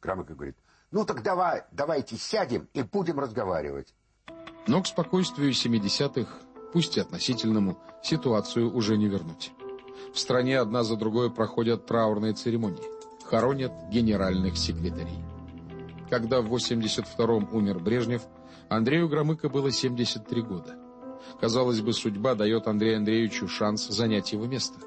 Громыко 0.00 0.34
говорит, 0.34 0.56
ну 0.90 1.04
так 1.04 1.22
давай, 1.22 1.64
давайте 1.72 2.16
сядем 2.16 2.68
и 2.74 2.82
будем 2.82 3.20
разговаривать. 3.20 3.94
Но 4.66 4.82
к 4.82 4.86
спокойствию 4.86 5.52
70-х, 5.52 6.30
пусть 6.72 6.96
и 6.96 7.00
относительному, 7.00 7.78
ситуацию 8.02 8.74
уже 8.74 8.96
не 8.96 9.06
вернуть. 9.06 9.52
В 10.14 10.18
стране 10.18 10.58
одна 10.58 10.82
за 10.82 10.96
другой 10.96 11.30
проходят 11.30 11.86
траурные 11.86 12.32
церемонии. 12.32 12.82
Хоронят 13.24 13.72
генеральных 13.90 14.56
секретарей. 14.56 15.22
Когда 16.08 16.40
в 16.40 16.52
82-м 16.52 17.48
умер 17.52 17.78
Брежнев, 17.78 18.22
Андрею 18.68 19.08
Громыко 19.08 19.48
было 19.48 19.70
73 19.70 20.42
года. 20.42 20.76
Казалось 21.40 21.80
бы, 21.80 21.92
судьба 21.92 22.34
дает 22.34 22.66
Андрею 22.66 22.98
Андреевичу 22.98 23.46
шанс 23.46 23.86
занять 23.86 24.32
его 24.32 24.46
место. 24.46 24.78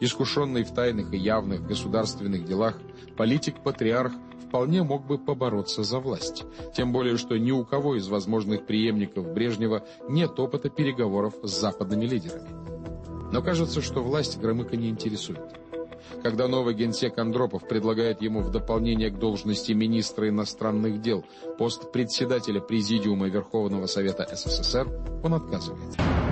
Искушенный 0.00 0.64
в 0.64 0.72
тайных 0.72 1.12
и 1.12 1.18
явных 1.18 1.66
государственных 1.66 2.44
делах, 2.44 2.78
политик-патриарх 3.16 4.12
вполне 4.54 4.84
мог 4.84 5.04
бы 5.04 5.18
побороться 5.18 5.82
за 5.82 5.98
власть. 5.98 6.44
Тем 6.76 6.92
более, 6.92 7.16
что 7.16 7.36
ни 7.36 7.50
у 7.50 7.64
кого 7.64 7.96
из 7.96 8.06
возможных 8.06 8.66
преемников 8.66 9.32
Брежнева 9.32 9.84
нет 10.08 10.38
опыта 10.38 10.70
переговоров 10.70 11.34
с 11.42 11.50
западными 11.50 12.04
лидерами. 12.04 12.48
Но 13.32 13.42
кажется, 13.42 13.82
что 13.82 14.00
власть 14.00 14.38
Громыка 14.38 14.76
не 14.76 14.90
интересует. 14.90 15.40
Когда 16.22 16.46
новый 16.46 16.74
генсек 16.74 17.18
Андропов 17.18 17.66
предлагает 17.66 18.22
ему 18.22 18.42
в 18.42 18.52
дополнение 18.52 19.10
к 19.10 19.18
должности 19.18 19.72
министра 19.72 20.28
иностранных 20.28 21.02
дел 21.02 21.24
пост 21.58 21.90
председателя 21.90 22.60
Президиума 22.60 23.26
Верховного 23.26 23.86
Совета 23.86 24.24
СССР, 24.36 24.86
он 25.24 25.34
отказывает. 25.34 26.23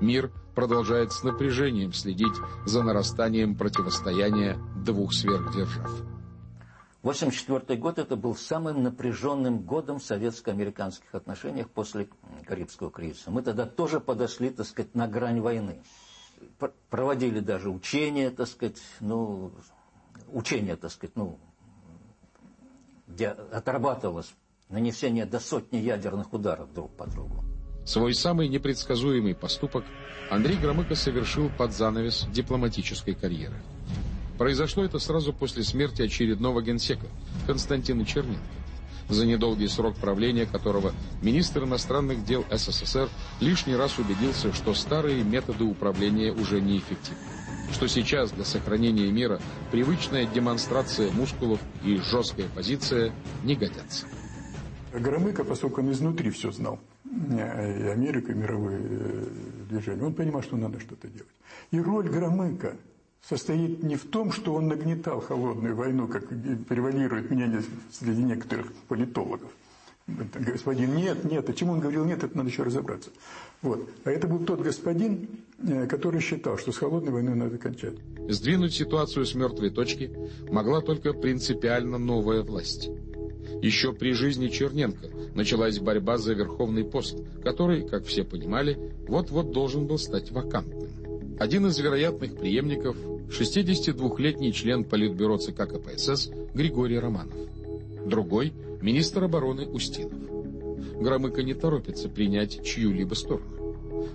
Мир 0.00 0.30
продолжает 0.54 1.12
с 1.12 1.22
напряжением 1.22 1.92
следить 1.92 2.34
за 2.64 2.82
нарастанием 2.82 3.56
противостояния 3.56 4.58
двух 4.84 5.12
сверхдержав. 5.12 5.90
1984 7.02 7.80
год 7.80 7.98
это 7.98 8.16
был 8.16 8.34
самым 8.34 8.82
напряженным 8.82 9.60
годом 9.60 10.00
в 10.00 10.04
советско-американских 10.04 11.14
отношениях 11.14 11.70
после 11.70 12.08
Карибского 12.44 12.90
кризиса. 12.90 13.30
Мы 13.30 13.42
тогда 13.42 13.64
тоже 13.64 14.00
подошли, 14.00 14.50
так 14.50 14.66
сказать, 14.66 14.94
на 14.94 15.06
грань 15.06 15.40
войны. 15.40 15.82
Проводили 16.90 17.40
даже 17.40 17.70
учения, 17.70 18.30
так 18.30 18.48
сказать, 18.48 18.82
ну, 19.00 19.52
учения, 20.32 20.74
так 20.76 20.90
сказать, 20.90 21.14
ну, 21.14 21.38
где 23.06 23.28
отрабатывалось 23.28 24.34
нанесение 24.68 25.26
до 25.26 25.38
сотни 25.38 25.78
ядерных 25.78 26.32
ударов 26.32 26.72
друг 26.74 26.90
по 26.96 27.06
другу. 27.06 27.44
Свой 27.86 28.14
самый 28.14 28.48
непредсказуемый 28.48 29.36
поступок 29.36 29.84
Андрей 30.28 30.56
Громыко 30.56 30.96
совершил 30.96 31.50
под 31.56 31.72
занавес 31.72 32.26
дипломатической 32.32 33.14
карьеры. 33.14 33.54
Произошло 34.38 34.84
это 34.84 34.98
сразу 34.98 35.32
после 35.32 35.62
смерти 35.62 36.02
очередного 36.02 36.62
генсека 36.62 37.06
Константина 37.46 38.04
Черненко, 38.04 38.42
за 39.08 39.24
недолгий 39.24 39.68
срок 39.68 39.94
правления 39.96 40.46
которого 40.46 40.92
министр 41.22 41.62
иностранных 41.62 42.24
дел 42.24 42.44
СССР 42.50 43.08
лишний 43.40 43.76
раз 43.76 44.00
убедился, 44.00 44.52
что 44.52 44.74
старые 44.74 45.22
методы 45.22 45.62
управления 45.62 46.32
уже 46.32 46.60
неэффективны, 46.60 47.22
что 47.72 47.86
сейчас 47.86 48.32
для 48.32 48.44
сохранения 48.44 49.12
мира 49.12 49.40
привычная 49.70 50.26
демонстрация 50.26 51.12
мускулов 51.12 51.60
и 51.84 51.98
жесткая 51.98 52.48
позиция 52.48 53.12
не 53.44 53.54
годятся. 53.54 54.06
Громыко, 54.92 55.44
поскольку 55.44 55.82
он 55.82 55.92
изнутри 55.92 56.30
все 56.30 56.50
знал, 56.50 56.80
и 57.30 57.88
Америка, 57.88 58.32
и 58.32 58.34
мировые 58.34 58.80
э, 58.82 59.26
движения, 59.68 60.04
он 60.04 60.14
понимал, 60.14 60.42
что 60.42 60.56
надо 60.56 60.80
что-то 60.80 61.08
делать. 61.08 61.28
И 61.70 61.80
роль 61.80 62.08
Громыка 62.08 62.76
состоит 63.22 63.82
не 63.82 63.96
в 63.96 64.04
том, 64.04 64.32
что 64.32 64.54
он 64.54 64.68
нагнетал 64.68 65.20
холодную 65.20 65.74
войну, 65.74 66.08
как 66.08 66.28
превалирует 66.28 67.30
мнение 67.30 67.62
среди 67.90 68.22
некоторых 68.22 68.72
политологов. 68.88 69.50
Господин, 70.06 70.94
нет, 70.94 71.24
нет, 71.24 71.48
а 71.48 71.52
чему 71.52 71.72
он 71.72 71.80
говорил 71.80 72.04
нет, 72.04 72.22
это 72.22 72.36
надо 72.36 72.48
еще 72.48 72.62
разобраться. 72.62 73.10
Вот. 73.60 73.88
А 74.04 74.10
это 74.10 74.28
был 74.28 74.38
тот 74.38 74.60
господин, 74.60 75.28
э, 75.58 75.88
который 75.88 76.20
считал, 76.20 76.58
что 76.58 76.70
с 76.70 76.78
холодной 76.78 77.10
войной 77.10 77.34
надо 77.34 77.58
кончать. 77.58 77.94
Сдвинуть 78.28 78.72
ситуацию 78.72 79.26
с 79.26 79.34
мертвой 79.34 79.70
точки 79.70 80.16
могла 80.48 80.80
только 80.80 81.12
принципиально 81.12 81.98
новая 81.98 82.42
власть. 82.42 82.88
Еще 83.62 83.92
при 83.92 84.12
жизни 84.12 84.48
Черненко 84.48 85.08
началась 85.34 85.78
борьба 85.78 86.18
за 86.18 86.34
верховный 86.34 86.84
пост, 86.84 87.16
который, 87.42 87.86
как 87.88 88.04
все 88.04 88.24
понимали, 88.24 88.78
вот-вот 89.08 89.52
должен 89.52 89.86
был 89.86 89.98
стать 89.98 90.30
вакантным. 90.30 91.36
Один 91.38 91.66
из 91.66 91.78
вероятных 91.78 92.36
преемников– 92.36 92.96
62-летний 93.28 94.52
член 94.52 94.84
Политбюро 94.84 95.36
ЦК 95.36 95.68
КПСС 95.68 96.30
Григорий 96.54 96.98
Романов. 96.98 97.34
Другой– 98.06 98.52
министр 98.80 99.24
обороны 99.24 99.66
Устинов. 99.66 100.12
Громыко 101.00 101.42
не 101.42 101.54
торопится 101.54 102.08
принять 102.08 102.64
чью-либо 102.64 103.14
сторону. 103.14 103.56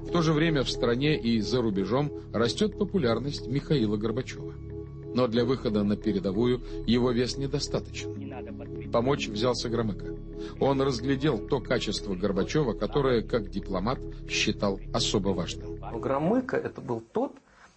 В 0.01 0.11
то 0.11 0.21
же 0.21 0.33
время 0.33 0.63
в 0.63 0.69
стране 0.69 1.19
и 1.19 1.41
за 1.41 1.61
рубежом 1.61 2.11
растет 2.33 2.77
популярность 2.77 3.47
Михаила 3.47 3.97
Горбачева. 3.97 4.53
Но 5.13 5.27
для 5.27 5.43
выхода 5.45 5.83
на 5.83 5.97
передовую 5.97 6.61
его 6.87 7.11
вес 7.11 7.37
недостаточен. 7.37 8.13
Помочь 8.91 9.27
взялся 9.27 9.69
Громыко. 9.69 10.15
Он 10.59 10.81
разглядел 10.81 11.39
то 11.47 11.61
качество 11.61 12.13
Горбачева, 12.13 12.73
которое, 12.73 13.21
как 13.21 13.49
дипломат, 13.49 13.99
считал 14.29 14.79
особо 14.93 15.29
важным. 15.29 15.79
Громыко 15.99 16.57
это 16.57 16.81
был 16.81 16.99
тот, 16.99 17.33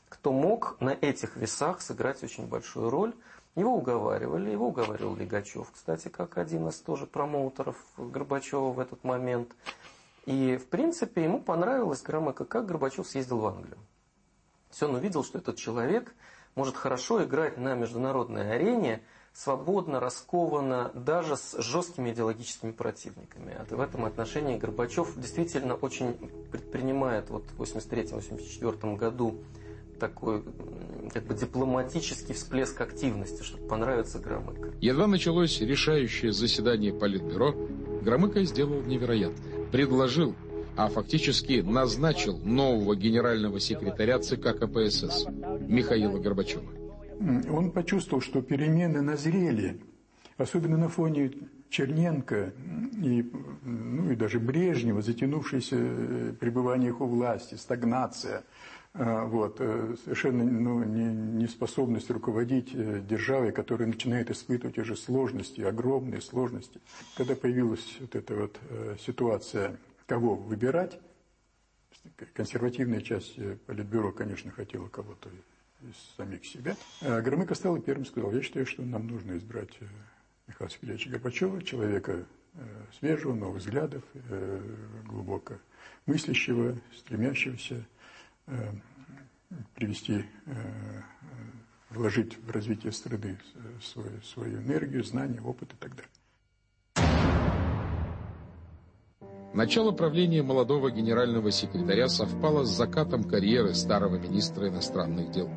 кто 0.09 0.33
мог 0.33 0.77
на 0.81 0.91
этих 0.91 1.37
весах 1.37 1.81
сыграть 1.81 2.23
очень 2.25 2.47
большую 2.47 2.91
роль. 2.91 3.13
Его 3.55 3.77
уговаривали, 3.77 4.51
его 4.51 4.69
уговаривал 4.69 5.15
Легачев, 5.15 5.71
кстати, 5.73 6.09
как 6.09 6.39
один 6.39 6.67
из 6.69 6.77
тоже 6.81 7.07
промоутеров 7.07 7.77
Горбачева 7.97 8.73
в 8.73 8.81
этот 8.81 9.05
момент. 9.05 9.55
И, 10.27 10.57
в 10.57 10.67
принципе, 10.67 11.23
ему 11.23 11.41
понравилось 11.41 12.03
Громыко, 12.03 12.45
как 12.45 12.67
Горбачев 12.67 13.07
съездил 13.07 13.39
в 13.39 13.47
Англию. 13.47 13.77
То 13.77 14.71
есть 14.71 14.83
он 14.83 14.95
увидел, 14.97 15.23
что 15.23 15.39
этот 15.39 15.57
человек 15.57 16.13
может 16.57 16.75
хорошо 16.77 17.23
играть 17.23 17.59
на 17.59 17.75
международной 17.75 18.55
арене, 18.55 19.03
свободно, 19.35 19.99
раскованно, 19.99 20.93
даже 20.95 21.37
с 21.37 21.61
жесткими 21.61 22.11
идеологическими 22.11 22.71
противниками. 22.71 23.57
В 23.69 23.81
этом 23.81 24.05
отношении 24.05 24.57
Горбачев 24.57 25.13
действительно 25.17 25.75
очень 25.75 26.15
предпринимает 26.53 27.31
вот 27.31 27.45
в 27.59 27.61
1983-1984 27.61 28.97
году 28.97 29.35
такой 29.99 30.43
как 31.13 31.25
бы 31.25 31.35
дипломатический 31.35 32.33
всплеск 32.33 32.81
активности, 32.81 33.43
чтобы 33.43 33.67
понравиться 33.67 34.19
Громыко. 34.19 34.73
Едва 34.81 35.07
началось 35.07 35.61
решающее 35.61 36.33
заседание 36.33 36.93
Политбюро, 36.93 37.55
Громыко 38.03 38.45
сделал 38.45 38.83
невероятное. 38.83 39.67
Предложил, 39.73 40.35
а 40.77 40.89
фактически 40.89 41.61
назначил 41.61 42.39
нового 42.39 42.95
генерального 42.95 43.59
секретаря 43.59 44.21
ЦК 44.21 44.57
КПСС 44.59 45.27
Михаила 45.67 46.19
Горбачева 46.19 46.84
он 47.21 47.71
почувствовал, 47.71 48.23
что 48.23 48.43
перемены 48.43 49.01
назрели, 49.01 49.81
особенно 50.37 50.77
на 50.77 50.89
фоне 50.89 51.33
Черненко 51.75 52.53
и, 53.03 53.31
ну, 53.63 54.13
и 54.13 54.17
даже 54.17 54.39
Брежнева, 54.39 55.03
затянувшееся 55.03 55.77
э, 55.77 56.33
пребывание 56.39 56.91
их 56.91 57.01
у 57.01 57.07
власти, 57.07 57.57
стагнация, 57.57 58.45
э, 58.95 59.25
вот, 59.27 59.57
э, 59.59 59.97
совершенно 60.05 60.45
ну, 60.45 60.85
неспособность 60.85 62.11
руководить 62.11 62.71
державой, 63.07 63.51
которая 63.51 63.89
начинает 63.89 64.31
испытывать 64.31 64.79
уже 64.79 64.95
сложности, 64.95 65.63
огромные 65.63 66.21
сложности. 66.21 66.81
Когда 67.17 67.35
появилась 67.35 67.97
вот 68.01 68.15
эта 68.15 68.37
вот 68.37 68.61
ситуация, 69.05 69.77
кого 70.07 70.37
выбирать, 70.37 71.01
консервативная 72.35 73.01
часть 73.01 73.37
Политбюро, 73.67 74.13
конечно, 74.13 74.51
хотела 74.53 74.87
кого-то 74.89 75.29
самих 76.17 76.45
себя. 76.45 76.77
А 77.01 77.21
Громыко 77.21 77.55
стал 77.55 77.77
и 77.77 77.81
первым 77.81 78.05
сказал, 78.05 78.33
я 78.33 78.43
считаю, 78.43 78.67
что 78.67 78.83
нам 78.83 79.07
нужно 79.07 79.37
избрать 79.37 79.71
э, 79.81 79.87
Михаила 80.47 80.71
Сергеевича 80.71 81.11
Горбачева, 81.11 81.63
человека 81.63 82.25
э, 82.55 82.59
свежего, 82.99 83.35
новых 83.35 83.63
взглядов, 83.63 84.03
э, 84.15 84.61
глубоко 85.07 85.55
мыслящего, 86.07 86.77
стремящегося 86.97 87.87
привести, 89.75 90.27
вложить 91.89 92.37
в 92.37 92.51
развитие 92.51 92.93
страны 92.93 93.39
свою, 93.83 94.21
свою 94.21 94.61
энергию, 94.61 95.03
знания, 95.03 95.41
опыт 95.41 95.73
и 95.73 95.77
так 95.77 95.97
далее. 95.97 96.11
Начало 99.55 99.93
правления 99.93 100.43
молодого 100.43 100.91
генерального 100.91 101.53
секретаря 101.53 102.09
совпало 102.09 102.65
с 102.65 102.71
закатом 102.71 103.23
карьеры 103.23 103.73
старого 103.75 104.17
министра 104.17 104.69
иностранных 104.69 105.31
дел. 105.31 105.49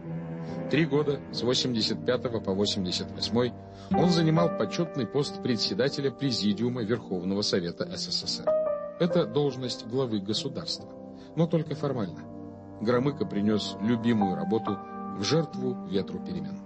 Три 0.70 0.86
года, 0.86 1.20
с 1.32 1.44
85 1.44 2.44
по 2.44 2.54
88 2.54 3.54
он 3.92 4.10
занимал 4.10 4.58
почетный 4.58 5.08
пост 5.08 5.42
председателя 5.42 6.12
Президиума 6.12 6.84
Верховного 6.84 7.42
Совета 7.42 7.88
СССР. 7.96 8.46
Это 9.00 9.26
должность 9.26 9.88
главы 9.88 10.20
государства, 10.20 10.90
но 11.36 11.48
только 11.48 11.76
формально. 11.76 12.20
Громыко 12.82 13.26
принес 13.26 13.76
любимую 13.82 14.36
работу 14.36 14.78
в 15.18 15.24
жертву 15.24 15.78
ветру 15.88 16.20
перемен. 16.20 16.60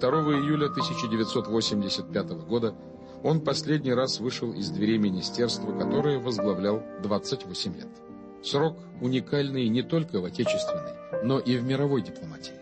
2 0.00 0.08
июля 0.10 0.66
1985 0.66 2.30
года 2.46 2.74
он 3.22 3.40
последний 3.40 3.92
раз 3.92 4.20
вышел 4.20 4.52
из 4.52 4.70
дверей 4.70 4.98
министерства, 4.98 5.72
которое 5.72 6.18
возглавлял 6.18 6.82
28 7.02 7.74
лет. 7.74 8.07
Срок 8.42 8.76
уникальный 9.00 9.68
не 9.68 9.82
только 9.82 10.20
в 10.20 10.24
отечественной, 10.24 10.92
но 11.24 11.38
и 11.38 11.56
в 11.56 11.64
мировой 11.64 12.02
дипломатии. 12.02 12.54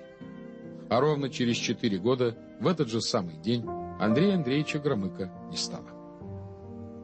А 0.88 1.00
ровно 1.00 1.28
через 1.28 1.56
четыре 1.56 1.98
года, 1.98 2.36
в 2.60 2.66
этот 2.66 2.88
же 2.88 3.00
самый 3.00 3.36
день, 3.36 3.64
Андрея 3.98 4.34
Андреевича 4.34 4.78
Громыка 4.78 5.30
не 5.50 5.56
стало. 5.56 5.86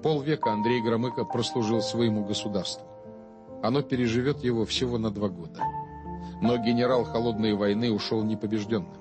Полвека 0.03 0.53
Андрей 0.53 0.83
Громыко 0.83 1.25
прослужил 1.25 1.81
своему 1.81 2.25
государству. 2.25 2.87
Оно 3.63 3.83
переживет 3.83 4.43
его 4.43 4.65
всего 4.65 4.99
на 4.99 5.11
два 5.11 5.29
года. 5.29 5.61
Но 6.41 6.57
генерал 6.57 7.05
Холодной 7.05 7.55
войны 7.55 7.93
ушел 7.93 8.25
непобежденным. 8.25 8.93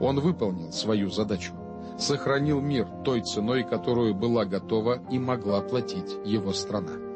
Он 0.00 0.18
выполнил 0.20 0.72
свою 0.72 1.10
задачу. 1.10 1.52
Сохранил 1.98 2.60
мир 2.60 2.88
той 3.04 3.20
ценой, 3.20 3.62
которую 3.62 4.14
была 4.14 4.44
готова 4.44 5.00
и 5.10 5.18
могла 5.18 5.60
платить 5.60 6.16
его 6.24 6.52
страна. 6.52 7.11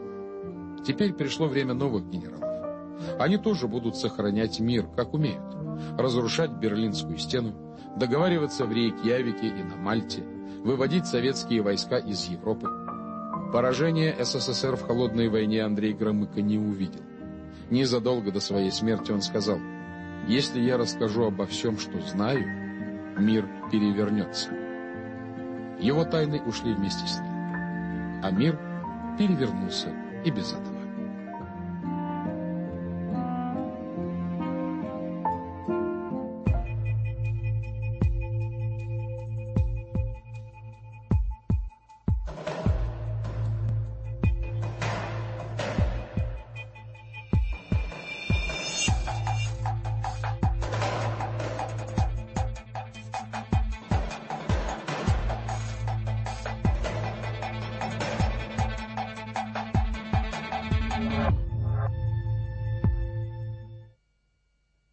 Теперь 0.85 1.13
пришло 1.13 1.47
время 1.47 1.75
новых 1.75 2.09
генералов. 2.09 2.47
Они 3.19 3.37
тоже 3.37 3.69
будут 3.69 3.97
сохранять 3.97 4.61
мир, 4.61 4.87
как 4.97 5.15
умеют. 5.15 5.43
Разрушать 5.99 6.53
Берлинскую 6.53 7.19
стену, 7.19 7.53
договариваться 7.97 8.65
в 8.65 8.73
Рейкьявике 8.73 9.49
и 9.49 9.63
на 9.63 9.77
Мальте, 9.77 10.23
выводить 10.65 11.07
советские 11.07 11.63
войска 11.63 11.99
из 11.99 12.27
Европы. 12.29 12.69
Поражение 13.53 14.17
СССР 14.25 14.77
в 14.77 14.87
холодной 14.87 15.29
войне 15.29 15.63
Андрей 15.63 15.93
Громыко 15.93 16.41
не 16.41 16.59
увидел. 16.59 17.03
Незадолго 17.71 18.33
до 18.33 18.41
своей 18.41 18.71
смерти 18.71 19.13
он 19.13 19.23
сказал, 19.23 19.59
«Если 20.29 20.61
я 20.61 20.79
расскажу 20.79 21.25
обо 21.25 21.47
всем, 21.47 21.79
что 21.79 22.01
знаю, 22.01 22.45
мир 23.19 23.49
перевернется». 23.71 24.51
Его 25.79 26.05
тайны 26.05 26.41
ушли 26.41 26.73
вместе 26.73 27.07
с 27.07 27.21
ним, 27.21 27.33
а 28.23 28.31
мир 28.31 28.59
перевернулся 29.19 29.93
и 30.27 30.31
без 30.33 30.53
этого. 30.53 30.76